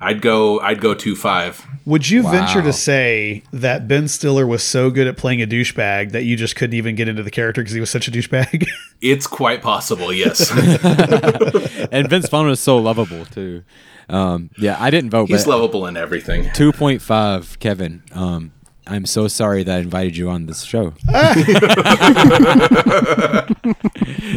[0.00, 1.66] I'd go I'd go two five.
[1.84, 6.12] Would you venture to say that Ben Stiller was so good at playing a douchebag
[6.12, 8.66] that you just couldn't even get into the character because he was such a douchebag?
[9.02, 10.48] It's quite possible, yes.
[11.92, 13.64] and vince vaughn was so lovable too
[14.08, 16.44] um yeah i didn't vote He's but lovable in everything.
[16.44, 18.52] 2.5 kevin um
[18.86, 20.92] i'm so sorry that i invited you on this show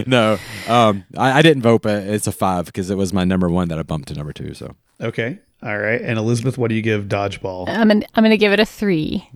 [0.07, 3.49] no um I, I didn't vote but it's a five because it was my number
[3.49, 6.01] one that i bumped to number two so okay, all right.
[6.01, 7.67] And Elizabeth, what do you give Dodgeball?
[7.67, 9.27] I'm gonna, I'm gonna give it a three.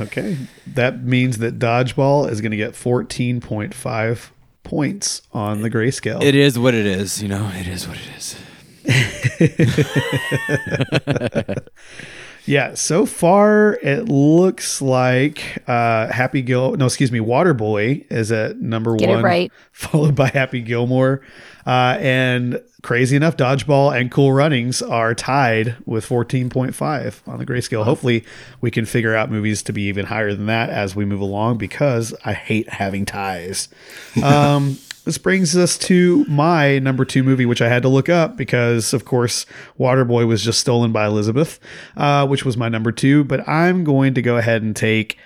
[0.00, 0.36] Okay.
[0.66, 4.28] That means that Dodgeball is going to get 14.5
[4.62, 6.22] points on the grayscale.
[6.22, 8.36] it is what it is you know it is what it is
[12.44, 18.58] yeah, so far it looks like uh, Happy Gil no, excuse me, Waterboy is at
[18.58, 19.52] number Get one, right.
[19.72, 21.22] followed by Happy Gilmore.
[21.64, 27.84] Uh, and crazy enough, Dodgeball and Cool Runnings are tied with 14.5 on the grayscale.
[27.84, 28.24] Hopefully,
[28.60, 31.58] we can figure out movies to be even higher than that as we move along
[31.58, 33.68] because I hate having ties.
[34.22, 38.36] Um, this brings us to my number two movie, which I had to look up
[38.36, 39.46] because, of course,
[39.78, 41.58] Waterboy was just stolen by Elizabeth,
[41.96, 43.24] uh, which was my number two.
[43.24, 45.18] But I'm going to go ahead and take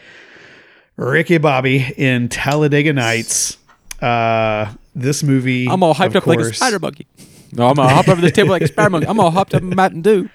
[0.97, 3.59] Ricky Bobby in Talladega Nights.
[4.01, 7.07] Uh, this movie, i'm all hyped of up like a spider monkey
[7.53, 9.61] no i'm gonna hop over the table like a spider monkey i'm all hopped up
[9.63, 10.29] in mountain dew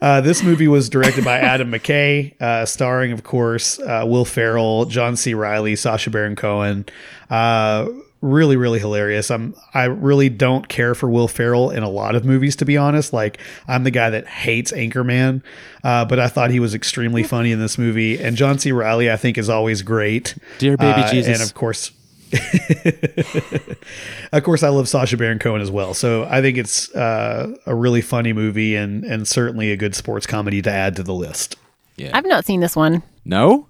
[0.00, 4.84] Uh, this movie was directed by Adam McKay, uh, starring, of course, uh, Will Ferrell,
[4.86, 5.34] John C.
[5.34, 6.84] Reilly, Sacha Baron Cohen.
[7.30, 7.88] Uh,
[8.20, 9.30] really, really hilarious.
[9.30, 12.76] I'm I really don't care for Will Ferrell in a lot of movies, to be
[12.76, 13.12] honest.
[13.12, 15.42] Like I'm the guy that hates Anchorman,
[15.84, 18.20] uh, but I thought he was extremely funny in this movie.
[18.20, 18.72] And John C.
[18.72, 20.34] Reilly, I think, is always great.
[20.58, 21.40] Dear baby Uh, Jesus.
[21.40, 21.92] and of course.
[24.32, 25.94] of course, I love Sacha Baron Cohen as well.
[25.94, 30.26] So I think it's uh, a really funny movie and and certainly a good sports
[30.26, 31.56] comedy to add to the list.
[31.96, 33.02] Yeah, I've not seen this one.
[33.24, 33.66] no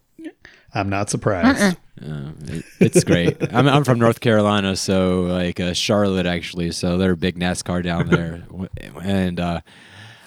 [0.74, 1.76] I'm not surprised.
[2.00, 3.36] It- it's great.
[3.52, 6.70] I'm, I'm from North Carolina, so like uh, Charlotte actually.
[6.70, 8.44] So they're big NASCAR down there,
[9.02, 9.60] and uh,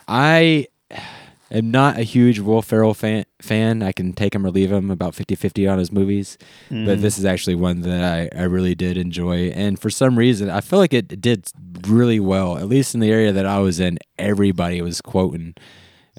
[0.07, 0.67] I
[1.57, 3.25] am not a huge Will Ferrell fan.
[3.41, 6.37] Fan, I can take him or leave him about 50-50 on his movies,
[6.69, 9.49] but this is actually one that I, I really did enjoy.
[9.49, 11.47] And for some reason, I feel like it did
[11.87, 12.57] really well.
[12.57, 15.55] At least in the area that I was in, everybody was quoting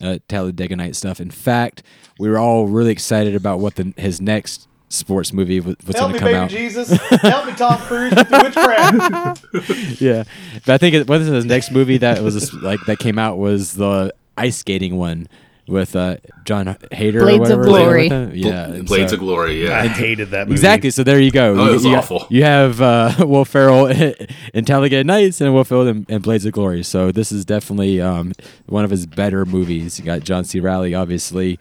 [0.00, 1.20] uh, Talladega Night stuff.
[1.20, 1.82] In fact,
[2.18, 6.18] we were all really excited about what the his next sports movie was going to
[6.18, 6.50] come out.
[6.50, 6.90] Jesus.
[7.22, 10.00] Help me, Tom Cruise, with the witchcraft.
[10.00, 10.24] yeah,
[10.66, 13.38] but I think it, what is his next movie that was like that came out
[13.38, 15.28] was the ice skating one
[15.68, 17.20] with uh, Jon Heder.
[17.20, 18.09] or Blades of whatever, Glory.
[18.35, 19.68] Yeah, and Blades so- of Glory.
[19.70, 19.89] I Yeah.
[19.89, 20.55] hated that movie.
[20.59, 20.91] Exactly.
[20.91, 21.55] So there you go.
[21.57, 22.26] Oh, you, it was you- awful.
[22.30, 23.87] You have uh, Will Ferrell
[24.55, 26.83] in Talladega Nights and Will Ferrell in, in Blades of Glory.
[26.83, 28.33] So this is definitely um,
[28.66, 29.99] one of his better movies.
[29.99, 30.59] You got John C.
[30.61, 31.59] Reilly, obviously.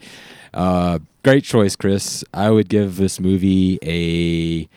[0.52, 2.24] Uh, great choice, Chris.
[2.34, 4.68] I would give this movie a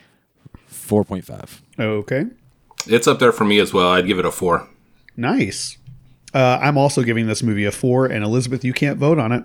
[0.66, 1.62] four point five.
[1.78, 2.26] Okay.
[2.86, 3.88] It's up there for me as well.
[3.90, 4.68] I'd give it a four.
[5.16, 5.76] Nice.
[6.36, 9.42] Uh, I'm also giving this movie a four, and Elizabeth, you can't vote on it.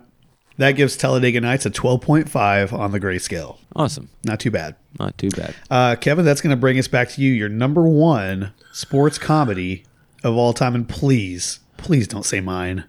[0.58, 3.60] That gives Talladega Nights a 12.5 on the grayscale.
[3.74, 4.10] Awesome.
[4.26, 4.76] Not too bad.
[5.00, 5.56] Not too bad.
[5.70, 9.86] Uh, Kevin, that's going to bring us back to you, your number one sports comedy
[10.22, 10.76] of all time.
[10.76, 12.84] And please, please don't say mine.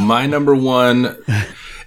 [0.00, 1.22] My number one,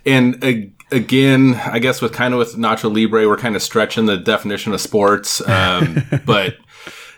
[0.05, 0.51] and uh,
[0.91, 4.71] again, I guess with kind of with Nacho Libre, we're kind of stretching the definition
[4.71, 5.41] of sports.
[5.49, 6.57] Um, but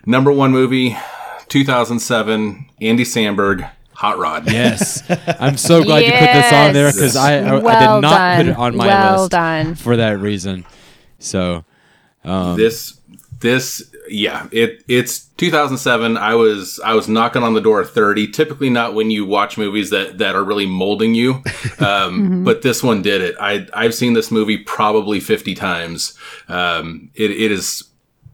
[0.06, 0.96] number one movie,
[1.50, 3.70] 2007, Andy Samberg,
[4.02, 4.52] Hot Rod.
[4.52, 5.04] Yes,
[5.40, 8.38] I'm so glad you put this on there because I, I, I Well did not
[8.38, 9.76] put it on my Well list done.
[9.76, 10.66] for that reason.
[11.20, 11.64] So
[12.24, 13.00] this
[13.42, 18.28] this yeah it it's 2007 i was i was knocking on the door of 30
[18.28, 21.42] typically not when you watch movies that that are really molding you
[21.80, 23.36] um, but this one did it.
[23.40, 26.16] I i've seen this movie probably 50 times.
[26.48, 27.84] Um, it, it is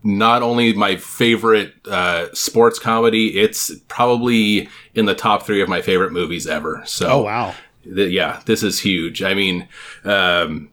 [0.10, 5.82] not only my favorite uh, sports comedy it's probably in the top three of my
[5.82, 7.54] favorite movies ever so Oh, wow.
[7.84, 9.22] th- yeah, this is huge.
[9.22, 9.68] I mean,
[10.06, 10.70] um,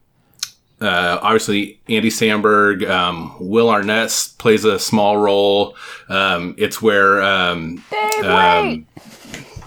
[0.80, 5.76] uh, obviously Andy Samberg, um, Will Arnett plays a small role.
[6.08, 7.82] Um, it's where um,
[8.22, 8.86] um,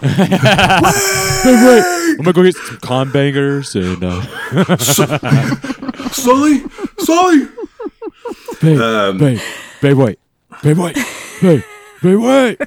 [0.00, 4.76] I'm gonna go get some con bangers and uh,
[6.12, 6.62] Sully,
[6.98, 7.48] Sully.
[8.60, 9.40] Babe, Um, babe,
[9.82, 10.18] babe, wait,
[10.62, 10.96] babe, wait,
[11.42, 11.62] babe,
[12.02, 12.60] babe, wait.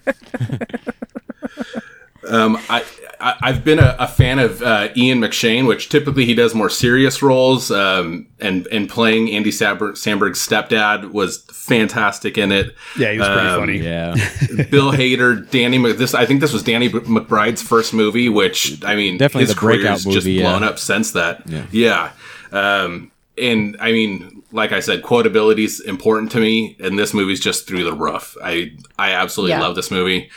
[2.27, 2.85] Um, I,
[3.19, 6.69] I I've been a, a fan of uh, Ian McShane, which typically he does more
[6.69, 7.71] serious roles.
[7.71, 12.75] Um, and and playing Andy Samberg, Samberg's stepdad was fantastic in it.
[12.97, 13.77] Yeah, he was pretty Um, funny.
[13.79, 14.13] Yeah,
[14.69, 15.79] Bill Hader, Danny.
[15.79, 19.55] Mc- This I think this was Danny McBride's first movie, which I mean, Definitely his
[19.55, 20.67] the breakout career's just blown yeah.
[20.69, 21.41] up since that.
[21.71, 22.11] Yeah,
[22.51, 27.39] Um, and I mean, like I said, quotability is important to me, and this movie's
[27.39, 28.35] just through the roof.
[28.43, 29.61] I I absolutely Yeah.
[29.61, 30.29] love this movie.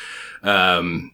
[0.43, 1.12] Um,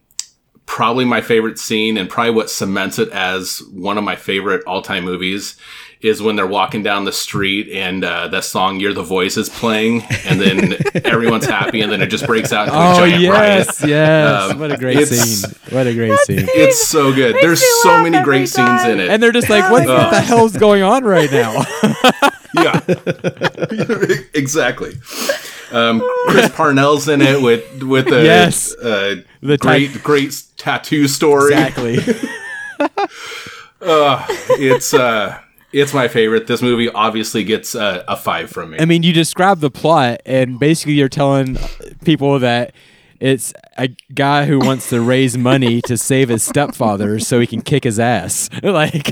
[0.67, 4.83] probably my favorite scene, and probably what cements it as one of my favorite all
[4.83, 5.57] time movies.
[6.03, 9.51] Is when they're walking down the street and uh, that song "You're the Voice" is
[9.51, 13.29] playing, and then everyone's happy, and then it just breaks out into a Oh giant
[13.31, 13.67] riot.
[13.67, 14.51] yes, yes.
[14.53, 15.51] Um, what a great scene.
[15.69, 16.47] What a great scene.
[16.55, 17.37] It's so good.
[17.43, 19.11] There's so many every great scenes in it.
[19.11, 20.11] And they're just like, what Ugh.
[20.11, 21.65] the hell's going on right now?
[22.55, 22.81] yeah,
[24.35, 24.95] exactly.
[25.73, 28.75] Um, Chris Parnell's in it with with a Yes.
[28.77, 31.53] uh, The great type- great tattoo story.
[31.53, 31.99] exactly.
[33.83, 34.25] Uh,
[34.59, 35.39] it's uh,
[35.73, 36.47] it's my favorite.
[36.47, 38.79] This movie obviously gets uh, a five from me.
[38.79, 41.57] I mean, you describe the plot, and basically you're telling
[42.05, 42.75] people that
[43.21, 47.61] it's a guy who wants to raise money to save his stepfather so he can
[47.63, 48.49] kick his ass.
[48.63, 49.11] Like,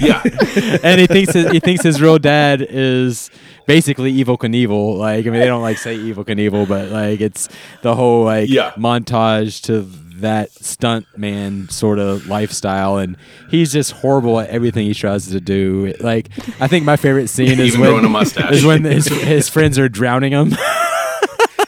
[0.00, 0.22] yeah,
[0.82, 3.30] and he thinks his, he thinks his real dad is
[3.66, 4.96] basically Evel Knievel.
[4.98, 7.48] Like, I mean, they don't like say Evel Knievel, but like it's
[7.82, 8.72] the whole like Yeah.
[8.72, 9.82] montage to
[10.20, 13.16] that stunt man sort of lifestyle, and
[13.50, 15.92] he's just horrible at everything he tries to do.
[16.00, 16.28] Like,
[16.60, 18.52] I think my favorite scene is Even when a mustache.
[18.52, 20.54] is when his his friends are drowning him.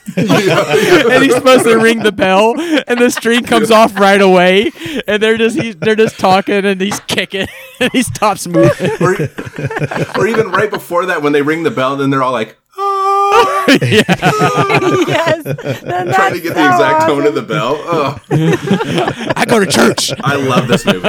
[0.17, 4.71] and he's supposed to ring the bell, and the string comes off right away,
[5.07, 7.47] and they're just he's, they're just talking, and he's kicking,
[7.81, 8.91] and he stops moving.
[9.01, 9.17] or,
[10.17, 12.57] or even right before that when they ring the bell, then they're all like.
[12.81, 15.43] "Ah," yes.
[15.43, 17.75] trying to get the exact tone of the bell.
[17.79, 18.19] Oh,
[19.37, 20.13] I go to church.
[20.21, 21.09] I love this movie.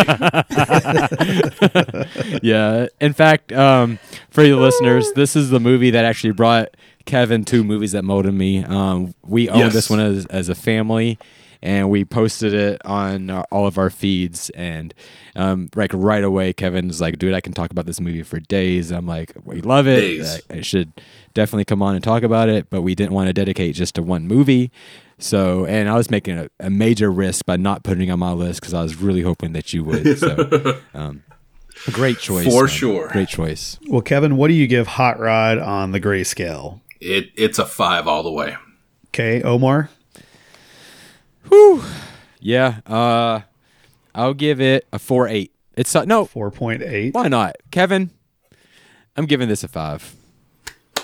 [2.41, 2.87] yeah.
[2.99, 6.69] In fact, um, for you listeners, this is the movie that actually brought
[7.09, 8.63] Kevin two movies that molded me.
[8.63, 9.73] Um, we own Yes.
[9.73, 11.17] this one as, as a family,
[11.61, 14.49] and we posted it on uh, all of our feeds.
[14.51, 14.93] And
[15.35, 18.91] um, like right away, Kevin's like, "Dude, I can talk about this movie for days."
[18.91, 20.01] I'm like, "We love it.
[20.01, 20.41] Days.
[20.51, 20.91] I, I should
[21.33, 24.03] definitely come on and talk about it." But we didn't want to dedicate just to
[24.03, 24.71] one movie.
[25.17, 28.31] So, and I was making a, a major risk by not putting it on my
[28.31, 30.17] list because I was really hoping that you would.
[30.17, 31.23] So, um,
[31.91, 32.45] great choice.
[32.45, 32.67] For man.
[32.69, 33.07] sure.
[33.09, 33.77] Great choice.
[33.87, 36.79] Well, Kevin, what do you give Hot Rod on the grayscale?
[36.99, 38.55] It it's a five all the way.
[39.07, 39.89] Okay, Omar.
[42.39, 42.79] Yeah.
[42.85, 43.41] Uh,
[44.15, 45.53] I'll give it a four eight.
[45.75, 46.25] It's uh, no.
[46.25, 47.13] Four point eight.
[47.13, 48.11] Why not, Kevin?
[49.15, 50.15] I'm giving this a five.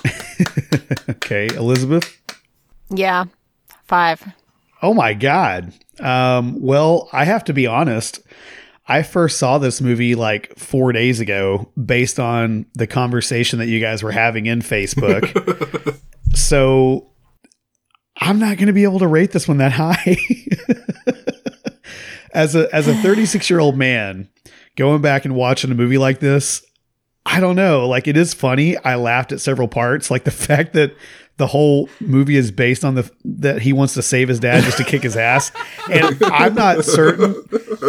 [1.09, 2.21] Okay, Elizabeth.
[2.89, 3.25] Yeah,
[3.85, 4.23] five.
[4.81, 5.73] Oh my god.
[5.99, 8.19] Um, well, I have to be honest.
[8.87, 13.79] I first saw this movie like four days ago based on the conversation that you
[13.79, 15.97] guys were having in Facebook.
[16.33, 17.09] so
[18.17, 20.17] I'm not going to be able to rate this one that high.
[22.33, 24.29] as a as a 36 year old man
[24.75, 26.63] going back and watching a movie like this,
[27.25, 27.87] I don't know.
[27.87, 28.77] Like it is funny.
[28.77, 30.11] I laughed at several parts.
[30.11, 30.95] Like the fact that
[31.37, 34.77] the whole movie is based on the that he wants to save his dad just
[34.77, 35.51] to kick his ass.
[35.91, 37.35] And I'm not certain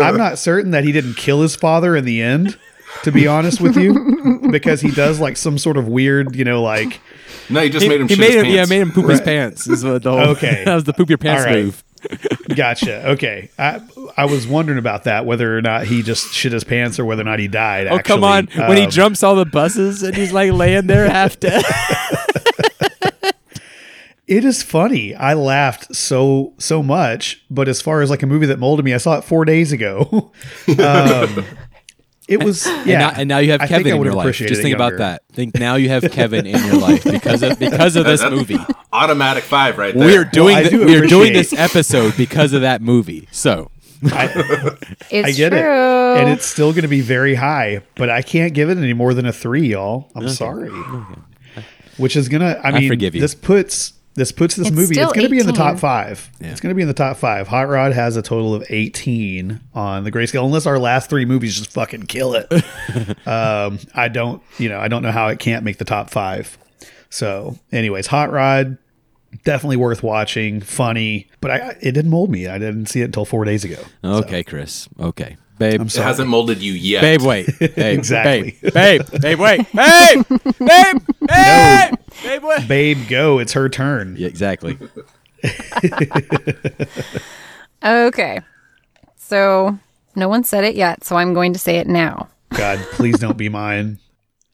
[0.02, 2.58] I'm not certain that he didn't kill his father in the end,
[3.04, 4.40] to be honest with you.
[4.50, 7.00] Because he does like some sort of weird, you know, like
[7.48, 8.70] No, you just He, made him he shit made his him, yeah, pants.
[8.70, 9.66] made him poop his pants.
[9.68, 10.62] Is what the whole, Okay.
[10.66, 11.64] that was the poop your pants All right.
[11.64, 11.82] move.
[12.54, 13.08] gotcha.
[13.10, 13.50] Okay.
[13.58, 13.80] I
[14.16, 17.22] I was wondering about that, whether or not he just shit his pants or whether
[17.22, 17.86] or not he died.
[17.88, 18.44] Oh come on!
[18.44, 18.68] actually.
[18.68, 21.64] when he Um, jumps all the buses and he's like laying there half dead.
[24.26, 25.14] It is funny.
[25.14, 28.92] I laughed so so much, but as far as like a movie that molded me,
[28.92, 30.32] I saw it four days ago.
[30.78, 31.44] um,
[32.28, 32.72] it was yeah.
[32.80, 34.34] and, now, and now you have I Kevin I in your life.
[34.36, 35.22] Just think about that.
[35.32, 38.58] Think now you have Kevin in your life because of because of this movie.
[38.92, 40.06] Automatic five right there.
[40.06, 43.28] We are doing I the- do we are doing this episode because of that movie.
[43.30, 43.70] So
[44.06, 44.76] I,
[45.10, 45.58] It's I get true.
[45.58, 48.92] it, and it's still going to be very high, but I can't give it any
[48.92, 50.10] more than a three, y'all.
[50.14, 50.70] I'm sorry.
[51.96, 52.60] Which is gonna.
[52.62, 53.20] I I mean, forgive you.
[53.20, 54.98] this puts this puts this It's movie.
[54.98, 56.30] It's going to be in the top five.
[56.40, 57.48] It's going to be in the top five.
[57.48, 61.56] Hot Rod has a total of 18 on the grayscale, unless our last three movies
[61.56, 62.50] just fucking kill it.
[63.26, 66.58] um, I don't, you know, I don't know how it can't make the top five.
[67.10, 68.78] So, anyways, Hot Rod
[69.44, 70.60] definitely worth watching.
[70.60, 72.46] Funny, but I it didn't mold me.
[72.46, 73.82] I didn't see it until four days ago.
[74.02, 74.88] okay, Chris.
[74.98, 75.80] Okay, babe.
[75.80, 77.02] I'm It hasn't molded you yet.
[77.02, 77.46] Babe, wait.
[77.58, 78.56] Babe, Exactly.
[78.62, 79.72] Babe, babe, babe, wait.
[79.72, 80.24] Babe,
[80.58, 81.94] babe, babe,
[82.26, 82.68] babe, wait.
[82.68, 83.38] Babe, go!
[83.38, 84.16] It's her turn.
[84.18, 84.78] Yeah, exactly.
[87.84, 88.40] Okay.
[89.16, 89.78] So
[90.14, 92.28] no one said it yet, so I'm going to say it now.
[92.50, 93.98] God, please don't be mine.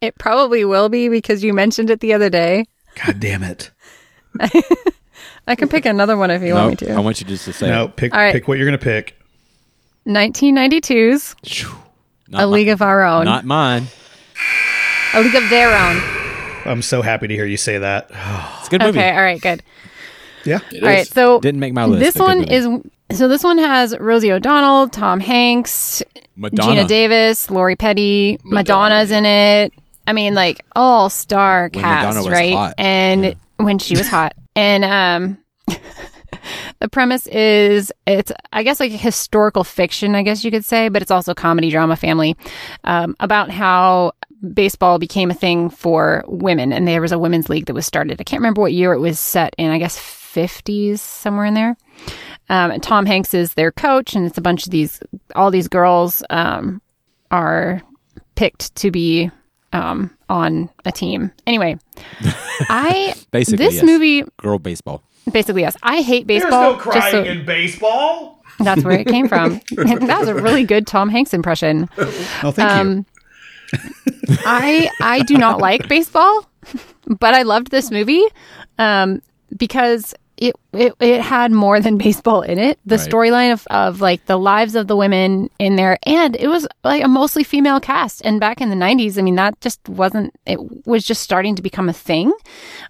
[0.01, 2.67] It probably will be because you mentioned it the other day.
[3.07, 3.71] God damn it!
[5.47, 6.95] I can pick another one if you No, want me to.
[6.95, 7.97] I want you just to say No, it.
[7.97, 8.33] pick All right.
[8.33, 9.17] pick what you're gonna pick.
[10.07, 11.37] 1992's
[12.29, 13.25] Not A mi- League of Our Own.
[13.25, 13.87] Not mine.
[15.15, 16.22] A League of Their Own.
[16.65, 18.09] I'm so happy to hear you say that.
[18.59, 18.99] It's a good movie.
[18.99, 19.63] Okay, all right, good.
[20.45, 21.09] Yeah, It All right, is.
[21.09, 22.01] so Didn't make my list.
[22.15, 22.67] this one is
[23.13, 26.03] so this one has Rosie O'Donnell, Tom Hanks,
[26.35, 26.83] Madonna.
[26.83, 29.73] Geena Davis, Lori Petty, Madonna, Madonna's in it.
[30.07, 32.53] I mean, like all star cast, was right?
[32.55, 32.75] hot.
[32.79, 35.39] And when she was hot, and um,
[36.81, 41.03] the premise is it's I guess like historical fiction, I guess you could say, but
[41.03, 42.37] it's also comedy drama family
[42.85, 44.13] um, about how
[44.55, 48.21] baseball became a thing for women, and there was a women's league that was started.
[48.21, 49.71] I can't remember what year it was set in.
[49.71, 51.77] I guess fifties somewhere in there.
[52.49, 55.01] Um, and Tom Hanks is their coach, and it's a bunch of these,
[55.35, 56.83] all these girls um,
[57.31, 57.81] are
[58.35, 59.31] picked to be
[59.73, 61.31] um, on a team.
[61.47, 61.79] Anyway,
[62.69, 63.85] I Basically, this yes.
[63.85, 65.03] movie Girl baseball.
[65.33, 66.75] basically yes, I hate baseball.
[66.77, 68.43] No just so- baseball.
[68.59, 69.61] that's where it came from.
[69.77, 71.89] that was a really good Tom Hanks impression.
[71.97, 73.07] Oh, thank you.
[74.45, 76.47] I I do not like baseball,
[77.07, 78.23] but I loved this movie
[78.79, 79.23] um,
[79.57, 82.79] because it, it it had more than baseball in it.
[82.85, 83.09] The Right.
[83.09, 87.05] storyline of, of like the lives of the women in there, and it was like
[87.05, 88.23] a mostly female cast.
[88.25, 90.35] And back in the '90s, I mean, that just wasn't.
[90.47, 92.33] It was just starting to become a thing,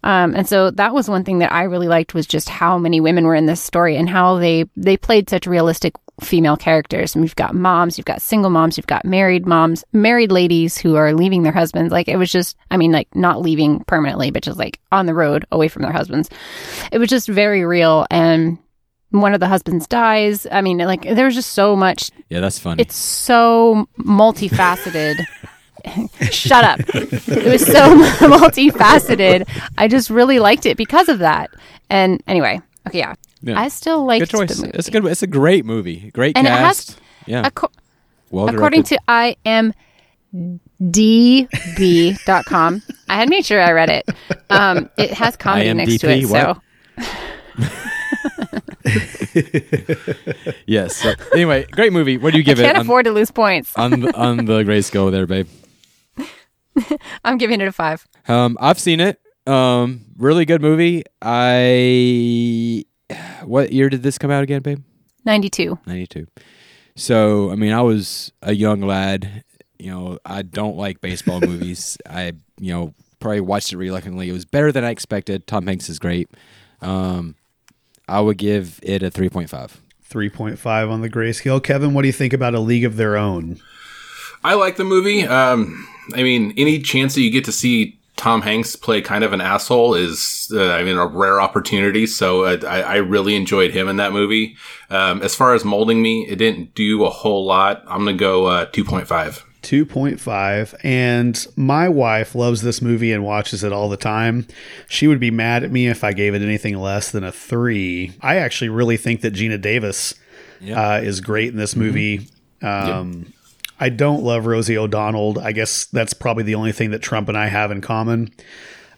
[0.02, 3.00] um, and so that was one thing that I really liked was just how many
[3.00, 7.14] women were in this story and how they they played such realistic female characters.
[7.14, 10.96] And we've got moms, you've got single moms, you've got married moms, married ladies who
[10.96, 11.92] are leaving their husbands.
[11.92, 15.14] Like it was just, I mean, like not leaving permanently, but just like on the
[15.14, 16.28] road away from their husbands.
[16.90, 18.06] It was just very real.
[18.10, 18.58] And
[19.10, 20.46] one of the husbands dies.
[20.50, 22.10] I mean, like there was just so much.
[22.28, 22.82] Yeah, that's funny.
[22.82, 25.16] It's so multifaceted.
[26.30, 26.80] Shut up.
[26.94, 29.48] It was so multifaceted.
[29.76, 31.50] I just really liked it because of that.
[31.90, 33.14] And anyway, okay, yeah.
[33.42, 33.60] Yeah.
[33.60, 34.70] I still like the movie.
[34.74, 35.04] It's a good.
[35.06, 36.10] It's a great movie.
[36.12, 37.00] Great And it has- cast.
[37.26, 37.48] yeah.
[37.48, 37.70] Acco-
[38.30, 38.98] well according to
[40.80, 44.08] imdb.com, I had made sure I read it.
[44.50, 46.24] Um, it has comedy next to it.
[46.24, 46.56] IMDb, So
[50.66, 50.96] yes.
[50.96, 52.18] So, anyway, great movie.
[52.18, 52.62] What do you give it?
[52.62, 53.72] can't it on, afford to lose points.
[53.76, 55.48] on the on the gray scale there, babe?
[57.24, 58.06] I'm giving it a five.
[58.28, 59.20] Um, I've seen it.
[59.46, 61.04] Um, really good movie.
[61.20, 62.84] I.
[63.44, 64.82] What year did this come out again, babe?
[65.24, 65.78] 92.
[65.86, 66.26] 92.
[66.96, 69.44] So, I mean, I was a young lad.
[69.78, 71.98] You know, I don't like baseball movies.
[72.08, 74.28] I, you know, probably watched it reluctantly.
[74.28, 75.46] It was better than I expected.
[75.46, 76.30] Tom Hanks is great.
[76.80, 77.34] Um,
[78.08, 79.80] I would give it a three point five.
[80.12, 81.62] 3.5 on the grayscale.
[81.62, 83.58] Kevin, what do you think about A League of Their Own?
[84.44, 85.26] I like the movie.
[85.26, 89.32] Um, I mean, any chance that you get to see Tom Hanks play kind of
[89.32, 92.06] an asshole is, uh, I mean, a rare opportunity.
[92.06, 94.56] So uh, I, I really enjoyed him in that movie.
[94.90, 97.82] Um, as far as molding me, it didn't do a whole lot.
[97.88, 99.42] I'm gonna go uh, 2.5.
[99.62, 104.44] 2.5 and my wife loves this movie and watches it all the time
[104.88, 108.12] she would be mad at me if i gave it anything less than a 3
[108.22, 110.16] i actually really think that geena davis
[110.74, 112.26] uh, is great in this movie
[112.60, 113.32] um,
[113.82, 117.36] i don't love rosie o'donnell i guess that's probably the only thing that trump and
[117.36, 118.30] i have in common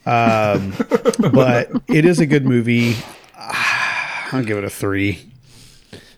[0.06, 0.74] um,
[1.32, 2.94] but it is a good movie
[4.32, 5.18] i'll give it a 3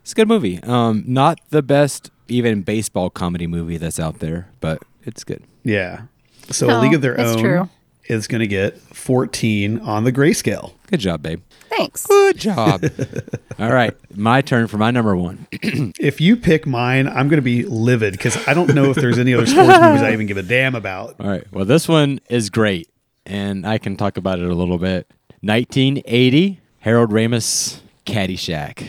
[0.02, 0.62] It's a good movie.
[0.62, 5.42] Um, not the best even baseball comedy movie that's out there, but it's good.
[5.64, 6.02] yeah
[6.50, 7.68] so No, a league of their own true.
[8.08, 11.40] is going to get 14 on the grayscale Good job, babe.
[11.68, 12.06] Thanks.
[12.06, 12.84] Good job.
[13.58, 15.46] All right, my turn for my number one.
[15.52, 19.18] if you pick mine, I'm going to be livid because I don't know if there's
[19.18, 21.16] any other sports movies I even give a damn about.
[21.20, 21.44] All right.
[21.52, 22.88] Well, this one is great,
[23.24, 25.10] and I can talk about it a little bit.
[25.42, 28.86] 1980, Harold Ramis, Caddyshack.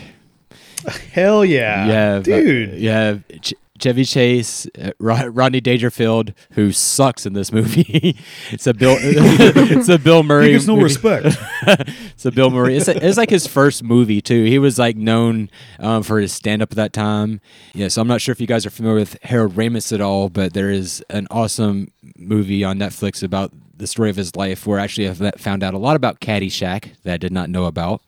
[1.11, 2.73] Hell yeah, You have, uh, dude.
[2.79, 8.17] you have Ch- Chevy Chase, uh, Rodney Dangerfield, who sucks in this movie.
[8.51, 8.95] it's a Bill.
[8.99, 10.47] it's a Bill Murray.
[10.47, 10.83] He gets no movie.
[10.85, 11.37] respect.
[12.17, 12.75] It's a Bill Murray.
[12.75, 14.45] It's, it's like his first movie too.
[14.45, 17.41] He was like known um, for his stand up at that time.
[17.73, 20.29] Yeah, so I'm not sure if you guys are familiar with Harold Ramis at all,
[20.29, 24.79] but there is an awesome movie on Netflix about the story of his life where
[24.79, 28.01] actually I've found out a lot about Caddyshack that I did not know about.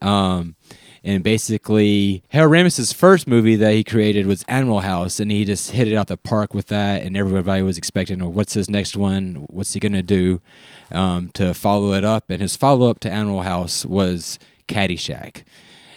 [0.00, 0.56] Um,
[1.02, 5.70] and basically, Harold Ramis' first movie that he created was Animal House, and he just
[5.70, 7.02] hit it out the park with that.
[7.02, 9.46] And everybody was expecting, oh, what's his next one?
[9.48, 10.42] What's he going to do
[10.90, 12.28] um, to follow it up?
[12.28, 14.38] And his follow up to Animal House was
[14.68, 15.44] Caddyshack.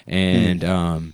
[0.08, 1.14] And um,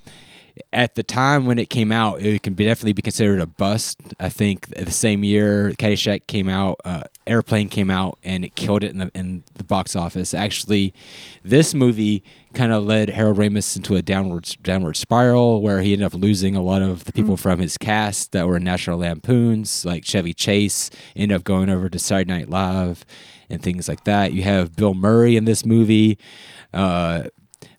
[0.71, 3.99] at the time when it came out, it can be definitely be considered a bust.
[4.19, 8.83] I think the same year Caddyshack came out, uh, Airplane came out, and it killed
[8.83, 10.33] it in the in the box office.
[10.33, 10.93] Actually,
[11.43, 12.23] this movie
[12.53, 16.55] kind of led Harold Ramis into a downward downward spiral where he ended up losing
[16.55, 20.33] a lot of the people from his cast that were in National Lampoons, like Chevy
[20.33, 23.05] Chase, ended up going over to Saturday Night Live
[23.49, 24.33] and things like that.
[24.33, 26.17] You have Bill Murray in this movie.
[26.73, 27.23] Uh,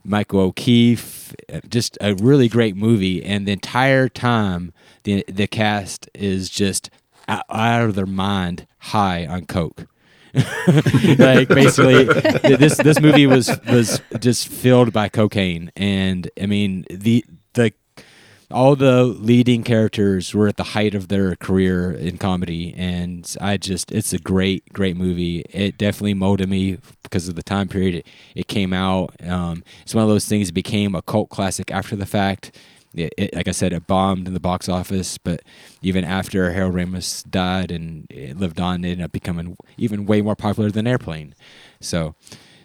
[0.03, 1.35] Michael O'Keefe,
[1.69, 3.23] just a really great movie.
[3.23, 4.73] And the entire time,
[5.05, 6.91] the the cast is just
[7.29, 9.87] out, out of their mind, high on coke.
[11.19, 17.25] like basically, this this movie was was just filled by cocaine, and I mean the
[17.55, 17.73] the
[18.51, 22.75] all the leading characters were at the height of their career in comedy.
[22.77, 25.41] And i just it's a great great movie.
[25.51, 29.15] It definitely molded me because of the time period it, it came out.
[29.25, 32.57] Um, it's one of those things that became a cult classic after the fact
[32.95, 35.43] it, it, like i said it bombed in the box office but
[35.83, 40.21] even after harold ramis died and it lived on it ended up becoming even way
[40.23, 41.35] more popular than airplane
[41.81, 42.15] so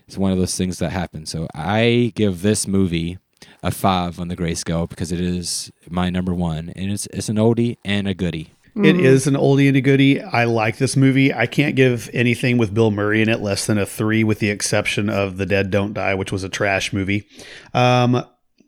[0.07, 3.17] it's one of those things that happen so i give this movie
[3.65, 7.37] a five on the grayscale because it is my number one, and it's it's an
[7.37, 8.51] oldie and a goodie.
[8.83, 10.21] It is an oldie and a goodie.
[10.21, 11.33] I like this movie.
[11.33, 14.49] I can't give anything with Bill Murray in it less than a three, with the
[14.49, 17.25] exception of The Dead Don't Die, which was a trash movie.
[17.73, 18.25] Um,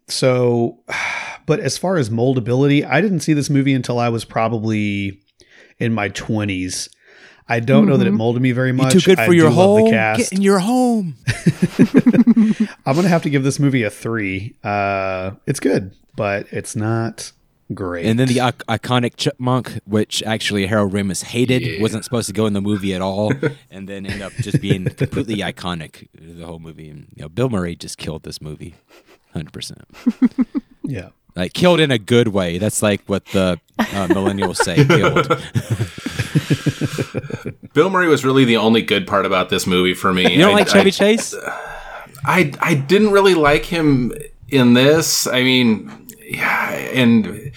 [0.08, 0.80] so,
[1.48, 5.20] but as far as moldability, I didn't see this movie until I was probably
[5.80, 6.90] in my 20s.
[7.50, 8.92] I don't know that it molded me very much.
[8.92, 9.86] Too good I your home.
[9.86, 10.20] The cast.
[10.20, 11.16] Get in your home.
[12.86, 14.56] I'm gonna have to give this movie a three.
[14.66, 17.32] Uh, it's good, but it's not
[17.74, 18.06] great.
[18.06, 22.48] And then the ic- iconic chipmunk, which actually Harold Ramis hated, wasn't supposed to go
[22.48, 23.32] in the movie at all,
[23.72, 26.90] and then end up just being completely iconic the whole movie.
[26.90, 28.76] And you know, Bill Murray just killed this movie,
[29.32, 29.86] hundred percent.
[30.84, 32.58] yeah, Like killed in a good way.
[32.58, 34.76] That's like what the uh, millennials say.
[34.88, 35.28] Killed.
[37.74, 40.32] Bill Murray was really the only good part about this movie for me.
[40.32, 41.36] You don't I- like Chevy I, Chase?
[42.26, 44.14] I I didn't really like him
[44.50, 45.28] in this.
[45.28, 47.52] I mean, yeah, and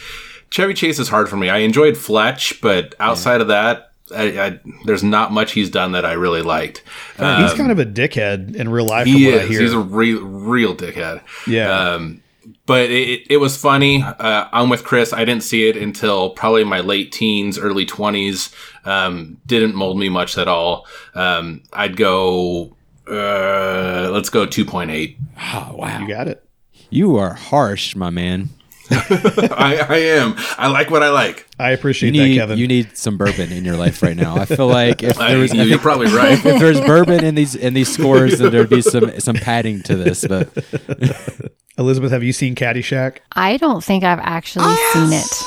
[0.50, 1.48] Chevy Chase is hard for me.
[1.48, 6.04] I enjoyed Fletch, but outside of that, I, I, there's not much he's done that
[6.04, 6.82] I really liked.
[7.18, 9.06] Uh, he's kind of a dickhead in real life.
[9.06, 9.50] he from what I is.
[9.50, 9.60] hear.
[9.62, 11.22] He's a real real dickhead.
[11.46, 11.70] Yeah.
[11.94, 12.22] Um,
[12.70, 14.00] but it, it was funny.
[14.00, 15.12] Uh, I'm with Chris.
[15.12, 18.54] I didn't see it until probably my late teens, early 20s.
[18.86, 20.86] Um, didn't mold me much at all.
[21.16, 22.76] Um, I'd go.
[23.08, 25.16] Uh, let's go 2.8.
[25.52, 26.44] Oh wow, you got it.
[26.90, 28.50] you are harsh, my man.
[28.92, 30.36] I, I am.
[30.56, 31.48] I like what I like.
[31.58, 32.58] I You appreciate need that, Kevin.
[32.58, 34.36] you need some bourbon in your life right now.
[34.36, 36.32] I feel like if there was, I you're think probably right.
[36.34, 39.96] if there's bourbon in these in these scores, then there'd be some some padding to
[39.96, 40.24] this.
[40.24, 40.50] But
[41.78, 43.18] Elizabeth, have you seen Caddyshack?
[43.32, 45.44] I don't think I've actually seen it.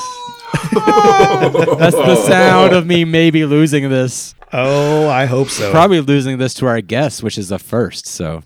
[1.78, 4.34] that's the sound of me maybe losing this.
[4.52, 5.70] Oh, I hope so.
[5.70, 8.06] Probably losing this to our guest, which is a first.
[8.06, 8.42] So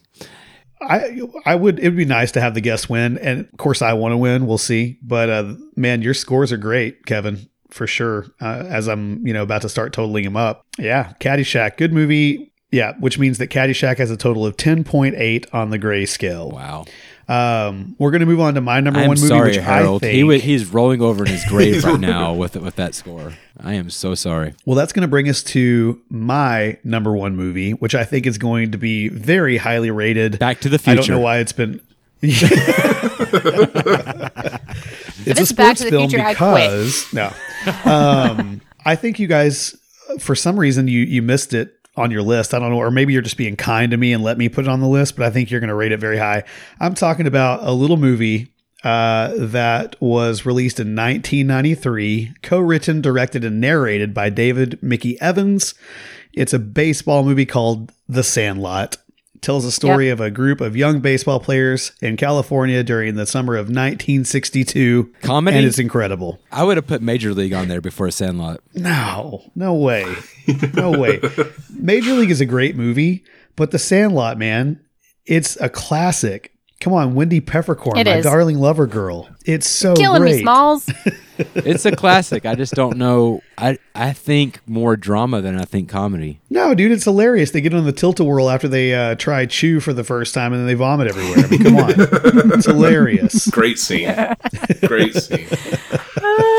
[0.80, 3.82] I I would it would be nice to have the guest win, and of course
[3.82, 4.46] I want to win.
[4.46, 8.26] We'll see, but uh, man, your scores are great, Kevin, for sure.
[8.40, 12.52] Uh, as I'm you know about to start totaling them up, yeah, Caddyshack, good movie.
[12.70, 16.06] Yeah, which means that Caddyshack has a total of ten point eight on the gray
[16.06, 16.50] scale.
[16.50, 16.84] wow.
[17.28, 20.02] Um, we're gonna move on to my number I'm one movie, sorry, which Harold.
[20.02, 20.14] I think.
[20.16, 23.34] He wa- he's rolling over in his grave right now with with that score.
[23.60, 24.54] I am so sorry.
[24.64, 28.38] well, that's going to bring us to my number one movie, which I think is
[28.38, 30.38] going to be very highly rated.
[30.38, 31.00] Back to the Future.
[31.00, 31.80] I don't know why it's been.
[32.22, 32.48] it's a
[35.26, 36.70] it's Back sports to the film Future, I quit.
[36.70, 37.32] because no,
[37.84, 39.76] um, I think you guys,
[40.18, 42.54] for some reason, you you missed it on your list.
[42.54, 44.64] I don't know, or maybe you're just being kind to me and let me put
[44.64, 45.16] it on the list.
[45.16, 46.44] But I think you're going to rate it very high.
[46.80, 48.52] I'm talking about a little movie
[48.84, 55.74] uh, that was released in 1993, co-written, directed, and narrated by David Mickey Evans.
[56.32, 58.96] It's a baseball movie called The Sandlot.
[59.38, 63.24] It tells the story of a group of young baseball players in California during the
[63.24, 65.14] summer of 1962.
[65.22, 65.56] Comedy?
[65.56, 66.40] And it's incredible.
[66.50, 68.58] I would have put Major League on there before Sandlot.
[68.74, 70.12] No, no way.
[70.74, 71.20] No way.
[71.70, 73.22] Major League is a great movie,
[73.54, 74.80] but The Sandlot, man,
[75.24, 76.52] it's a classic.
[76.80, 78.24] Come on, Wendy Peppercorn, It my is.
[78.24, 79.28] darling lover girl.
[79.44, 80.36] It's so Killing great.
[80.36, 80.88] me, Smalls.
[81.54, 82.44] It's a classic.
[82.46, 83.42] I just don't know.
[83.56, 86.40] I I think more drama than I think comedy.
[86.50, 87.52] No, dude, it's hilarious.
[87.52, 90.34] They get on the tilt a whirl after they uh, try chew for the first
[90.34, 91.44] time and then they vomit everywhere.
[91.44, 91.90] I mean, come on.
[91.96, 93.46] it's hilarious.
[93.50, 94.12] Great scene.
[94.84, 95.46] Great scene.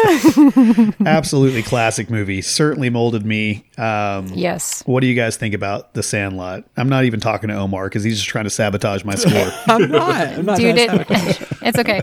[1.06, 2.42] Absolutely classic movie.
[2.42, 3.66] Certainly molded me.
[3.78, 4.84] Um, yes.
[4.86, 6.64] What do you guys think about The Sandlot?
[6.78, 9.52] I'm not even talking to Omar because he's just trying to sabotage my score.
[9.68, 10.28] I'm not.
[10.28, 10.58] I'm not.
[10.58, 10.90] Dude, it,
[11.62, 12.02] it's okay.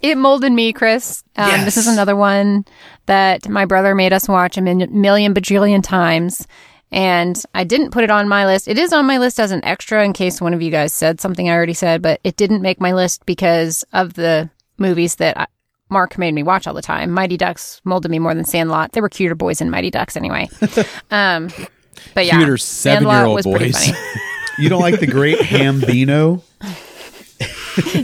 [0.00, 1.22] It molded me, Chris.
[1.36, 2.64] Um, This is another one
[3.06, 6.46] that my brother made us watch a million bajillion times.
[6.92, 8.68] And I didn't put it on my list.
[8.68, 11.20] It is on my list as an extra in case one of you guys said
[11.20, 15.36] something I already said, but it didn't make my list because of the movies that
[15.36, 15.46] I,
[15.94, 17.12] Mark made me watch all the time.
[17.12, 18.90] Mighty Ducks molded me more than Sandlot.
[18.92, 20.48] There were cuter boys in Mighty Ducks anyway.
[21.12, 21.48] um,
[22.14, 23.86] but yeah, Cuter Sandlot seven-year-old was pretty boys.
[23.86, 23.98] funny.
[24.58, 26.42] you don't like the great Hambino?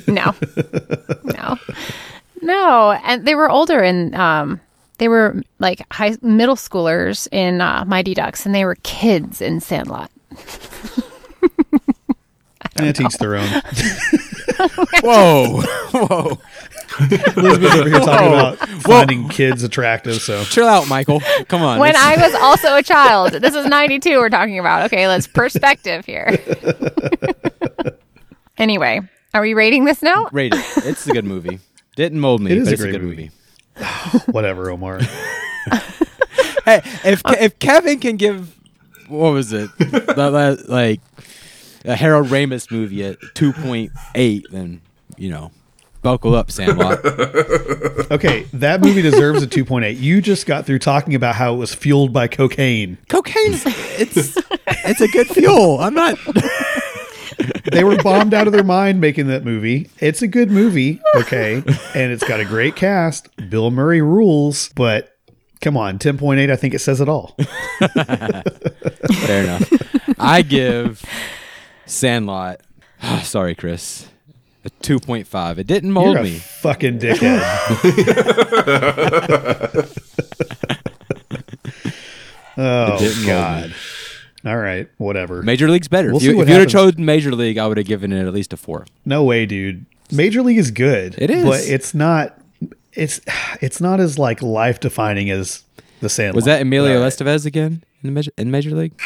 [0.08, 0.34] no
[1.24, 1.56] no
[2.42, 4.60] no and they were older and um
[4.98, 9.60] they were like high middle schoolers in uh, mighty ducks and they were kids in
[9.60, 10.10] sandlot
[12.76, 13.48] And teach their own.
[15.02, 15.62] Whoa,
[15.92, 16.38] whoa!
[16.98, 20.16] Elizabeth's over here talking about finding kids attractive.
[20.20, 21.20] So Chill out, Michael.
[21.48, 21.78] Come on.
[21.78, 25.26] when It's- i was also a child this is 92 we're talking about okay let's
[25.26, 26.28] perspective here
[28.58, 29.00] anyway
[29.34, 30.64] are we rating this now rate it.
[30.84, 31.60] It's a good movie.
[31.96, 33.30] Didn't mold me, It is but a it's a great good movie.
[33.76, 34.18] movie.
[34.32, 35.00] whatever, Omar.
[36.66, 38.54] Hey, if if Kevin can give
[39.08, 41.00] what was it, that, that, like
[41.86, 44.82] a Harold Ramis movie at two point eight, then
[45.16, 45.52] you know,
[46.02, 47.00] buckle up, Sandlot.
[48.10, 49.96] Okay, that movie deserves a 2.8.
[49.96, 52.98] You just got through talking about how it was fueled by cocaine.
[53.08, 54.36] Cocaine's it's
[54.66, 55.78] it's a good fuel.
[55.78, 56.18] I'm not.
[57.70, 59.88] They were bombed out of their mind making that movie.
[60.00, 61.62] It's a good movie, okay,
[61.94, 63.28] and it's got a great cast.
[63.48, 65.16] Bill Murray rules, but
[65.60, 66.50] come on, 10.8.
[66.50, 67.36] I think it says it all.
[67.78, 69.72] Fair enough.
[70.18, 71.02] I give
[71.86, 72.60] Sandlot.
[73.22, 74.08] sorry, Chris.
[74.64, 75.58] A two point five.
[75.58, 76.38] It didn't mold You're a me.
[76.38, 77.40] fucking dickhead.
[82.56, 83.74] oh didn't God.
[84.44, 85.42] All right, whatever.
[85.42, 86.08] Major League's better.
[86.08, 88.52] We'll if you, you'd have chosen Major League, I would have given it at least
[88.52, 88.86] a four.
[89.04, 89.84] No way, dude.
[90.10, 91.14] Major League is good.
[91.18, 91.44] It is.
[91.44, 92.38] but it's not.
[92.92, 93.20] It's
[93.60, 95.62] it's not as like life defining as
[96.00, 96.36] the Sandlot.
[96.36, 97.12] Was that Emilio right.
[97.12, 99.00] Estevez again in the Major, in Major League?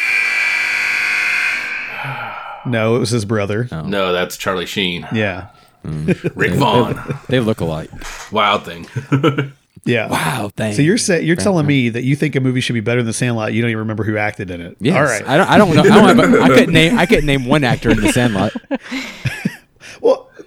[2.66, 3.68] No, it was his brother.
[3.72, 3.82] Oh.
[3.82, 5.06] No, that's Charlie Sheen.
[5.12, 5.48] Yeah,
[5.84, 6.32] mm.
[6.34, 6.98] Rick Vaughn.
[7.28, 7.90] They look alike.
[8.32, 8.86] Wild thing.
[9.84, 10.08] yeah.
[10.08, 10.76] Wow, thanks.
[10.76, 13.06] So you're sa- you're telling me that you think a movie should be better than
[13.06, 13.52] The Sandlot?
[13.52, 14.76] You don't even remember who acted in it.
[14.80, 14.96] Yes.
[14.96, 15.28] All right.
[15.28, 15.48] I don't.
[15.48, 15.82] I don't know.
[15.82, 16.34] I don't have.
[16.34, 16.98] a- I couldn't name.
[16.98, 18.52] I couldn't name one actor in The Sandlot.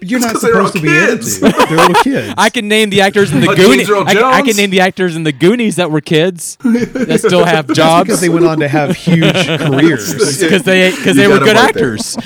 [0.02, 1.08] well, you're not supposed to be in it.
[1.10, 1.40] kids.
[1.40, 1.54] dude.
[1.70, 2.34] They're little kids.
[2.38, 3.90] I can name the actors in the Goonies.
[3.92, 7.46] I, can- I can name the actors in the Goonies that were kids that still
[7.46, 10.14] have because jobs they went on to have huge careers.
[10.40, 11.94] because they because they were good right there.
[11.96, 12.18] actors.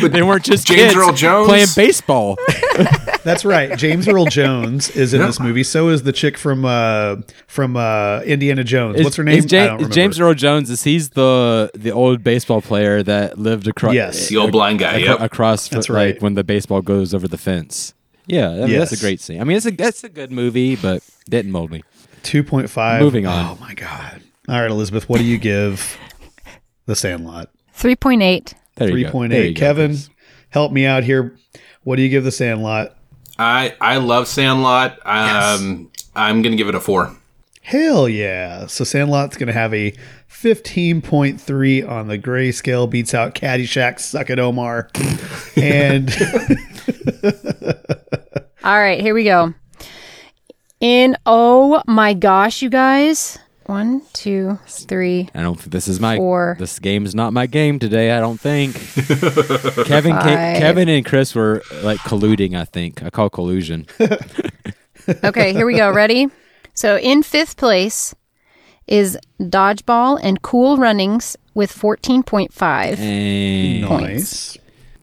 [0.00, 1.48] They weren't just James kids Earl Jones?
[1.48, 2.36] playing baseball.
[3.24, 3.76] That's right.
[3.78, 5.64] James Earl Jones is in this movie.
[5.64, 7.16] So is the chick from uh
[7.46, 9.02] from uh Indiana Jones.
[9.02, 9.38] What's her name?
[9.38, 9.94] Is I don't remember.
[9.94, 14.28] James Earl Jones is he's the the old baseball player that lived across Yes.
[14.28, 15.20] The old blind guy, acro- yep.
[15.20, 16.22] across That's like right.
[16.22, 17.94] when the baseball goes over the fence.
[18.28, 19.40] Yeah, I mean, that's a great scene.
[19.40, 21.82] I mean, it's a that's a good movie, but didn't mold me.
[22.24, 23.00] 2.5.
[23.00, 23.56] Moving on.
[23.56, 24.20] Oh my god.
[24.48, 25.96] All right, Elizabeth, what do you give
[26.86, 27.50] The Sandlot?
[27.76, 28.18] 3.8.
[28.18, 28.56] There you go.
[28.76, 29.54] There you 3.8.
[29.54, 29.58] go.
[29.58, 29.96] Kevin,
[30.50, 31.36] help me out here.
[31.82, 32.96] What do you give The Sandlot?
[33.38, 34.98] I I love Sandlot.
[35.04, 37.14] Um, I'm gonna give it a four.
[37.66, 38.66] Hell yeah.
[38.66, 39.90] So Sandlot's going to have a
[40.30, 44.88] 15.3 on the grayscale, beats out Caddyshack, Suck It Omar.
[45.56, 46.08] and
[48.62, 49.52] All right, here we go.
[50.78, 53.36] In oh my gosh, you guys.
[53.66, 55.28] One, two, three.
[55.34, 56.56] I don't think this is my Four.
[56.58, 58.12] this game's not my game today.
[58.12, 58.74] I don't think.
[59.86, 62.56] Kevin, ca- Kevin, and Chris were like colluding.
[62.56, 63.86] I think I call collusion.
[65.22, 65.92] Okay, here we go.
[65.92, 66.28] Ready?
[66.74, 68.14] So in fifth place
[68.86, 72.98] is Dodgeball and Cool Runnings with 14.5.
[72.98, 74.58] And nice.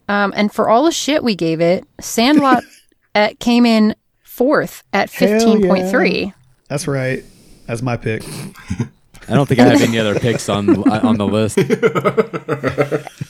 [0.09, 2.63] Um, and for all the shit we gave it, Sandlot
[3.15, 5.67] at, came in fourth at Hell yeah.
[5.69, 6.33] 15.3.
[6.67, 7.23] That's right.
[7.65, 8.23] That's my pick.
[9.27, 11.57] I don't think I have any other picks on on the list.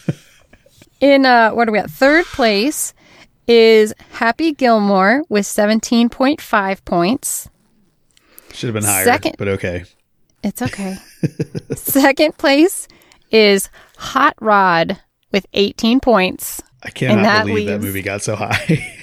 [1.00, 1.90] In uh, what are we at?
[1.92, 2.94] Third place
[3.48, 7.50] is Happy Gilmore with 17.5 points.
[8.54, 9.36] Should have been higher, Second.
[9.38, 9.84] but okay.
[10.44, 10.96] It's okay.
[11.76, 12.88] Second place
[13.32, 15.00] is Hot Rod
[15.32, 16.62] with 18 points.
[16.84, 18.96] I cannot that believe that movie got so high.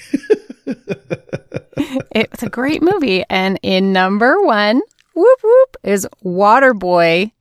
[2.11, 3.23] It's a great movie.
[3.29, 4.81] And in number one,
[5.13, 7.31] whoop whoop, is Waterboy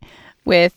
[0.45, 0.75] with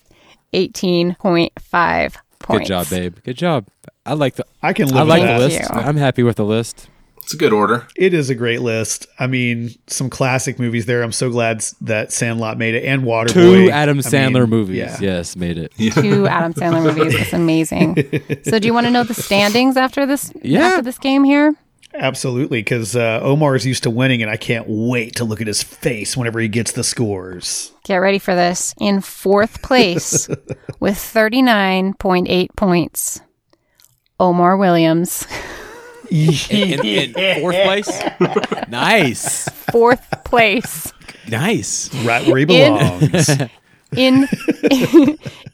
[0.53, 2.59] 18.5 points.
[2.61, 3.17] Good job, babe.
[3.23, 3.65] Good job.
[4.05, 5.59] I like the I can live I with like the list.
[5.61, 5.65] you.
[5.79, 6.89] I'm happy with the list.
[7.21, 7.87] It's a good order.
[7.95, 9.07] It is a great list.
[9.17, 11.01] I mean, some classic movies there.
[11.03, 13.29] I'm so glad s- that Sandlot made it and Waterboy.
[13.31, 14.75] Two Adam I Sandler mean, movies.
[14.77, 14.97] Yeah.
[14.99, 15.71] Yes, made it.
[15.93, 17.15] Two Adam Sandler movies.
[17.15, 17.95] It's amazing.
[18.43, 20.33] So, do you want to know the standings after this?
[20.41, 20.65] Yeah.
[20.67, 21.55] After this game here.
[21.95, 25.61] Absolutely, because uh, Omar's used to winning, and I can't wait to look at his
[25.61, 27.71] face whenever he gets the scores.
[27.83, 28.73] Get ready for this.
[28.79, 30.27] In fourth place
[30.79, 33.21] with 39.8 points,
[34.19, 35.27] Omar Williams.
[36.09, 36.33] In,
[36.85, 38.01] in fourth place.
[38.67, 40.91] nice, Fourth place.
[41.29, 41.93] nice.
[42.03, 43.29] Right where he In- belongs.
[43.95, 44.27] In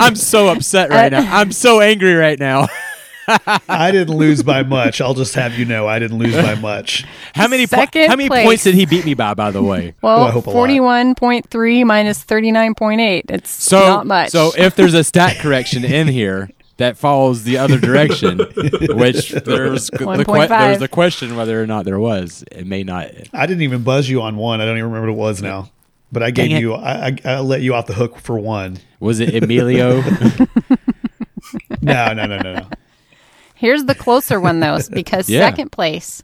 [0.00, 1.36] I'm so upset right now.
[1.36, 2.66] I'm so angry right now.
[3.68, 5.00] I didn't lose by much.
[5.00, 7.04] I'll just have you know, I didn't lose by much.
[7.34, 8.44] How many po- Second how many place.
[8.46, 9.34] points did he beat me by?
[9.34, 10.68] By the way, Well, oh, I Well, hope a lot.
[10.68, 13.30] 41.3 minus 39.8.
[13.30, 14.30] It's so not much.
[14.30, 18.38] So if there's a stat correction in here that follows the other direction,
[18.96, 20.48] which there's the, que- 1.5.
[20.48, 23.08] there's the question whether or not there was, it may not.
[23.32, 24.60] I didn't even buzz you on one.
[24.60, 25.70] I don't even remember what it was now.
[26.12, 26.60] But I gave Dang it.
[26.62, 28.78] you, I, I, I let you off the hook for one.
[28.98, 30.00] Was it Emilio?
[31.82, 32.66] No, no, no, no, no.
[33.60, 35.40] Here's the closer one, though, because Yeah.
[35.40, 36.22] second place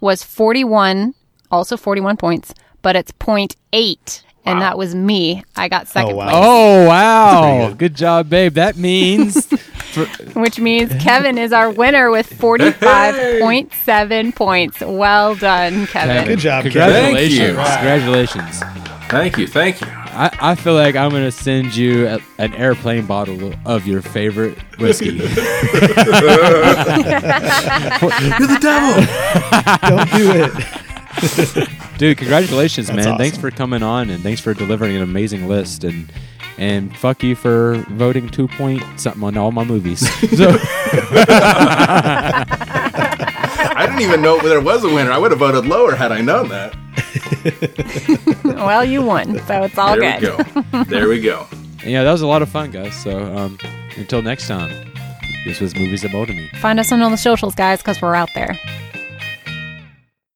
[0.00, 1.12] was 41,
[1.50, 4.22] also 41 points, but it's 0.8.
[4.46, 5.44] And that was me.
[5.56, 6.28] I got oh, second wow.
[6.28, 7.74] place, oh wow!
[7.76, 8.54] Good job, babe.
[8.54, 9.50] That means
[10.34, 14.80] which means Kevin is our winner with 45.7 points.
[14.80, 16.28] Well done, Kevin.
[16.28, 16.72] Good job, Kevin.
[16.72, 17.38] Congratulations!
[17.38, 17.54] Thank you.
[17.56, 18.62] Congratulations!
[19.08, 19.88] Thank you, thank you.
[20.16, 24.56] I, I feel like I'm gonna send you a, an airplane bottle of your favorite
[24.78, 25.06] whiskey.
[25.16, 25.28] You're
[28.46, 29.04] the devil.
[29.88, 31.68] Don't do it.
[31.98, 33.00] Dude, congratulations, man!
[33.00, 33.18] awesome.
[33.18, 36.10] Thanks for coming on and thanks for delivering an amazing list and
[36.58, 40.00] and fuck you for voting two point something on all my movies.
[40.36, 40.56] so,
[41.28, 42.85] I
[43.98, 45.10] didn't even know there was a winner.
[45.12, 46.74] I would have voted lower had I known that.
[48.44, 50.46] Well, you won, so it's all there good.
[50.54, 50.84] we go.
[50.84, 51.46] There we go.
[51.84, 52.94] yeah, that was a lot of fun, guys.
[53.02, 53.58] So um,
[53.96, 54.70] until next time,
[55.44, 56.48] this was movies that molded me.
[56.60, 58.58] Find us on all the socials, guys, because we're out there.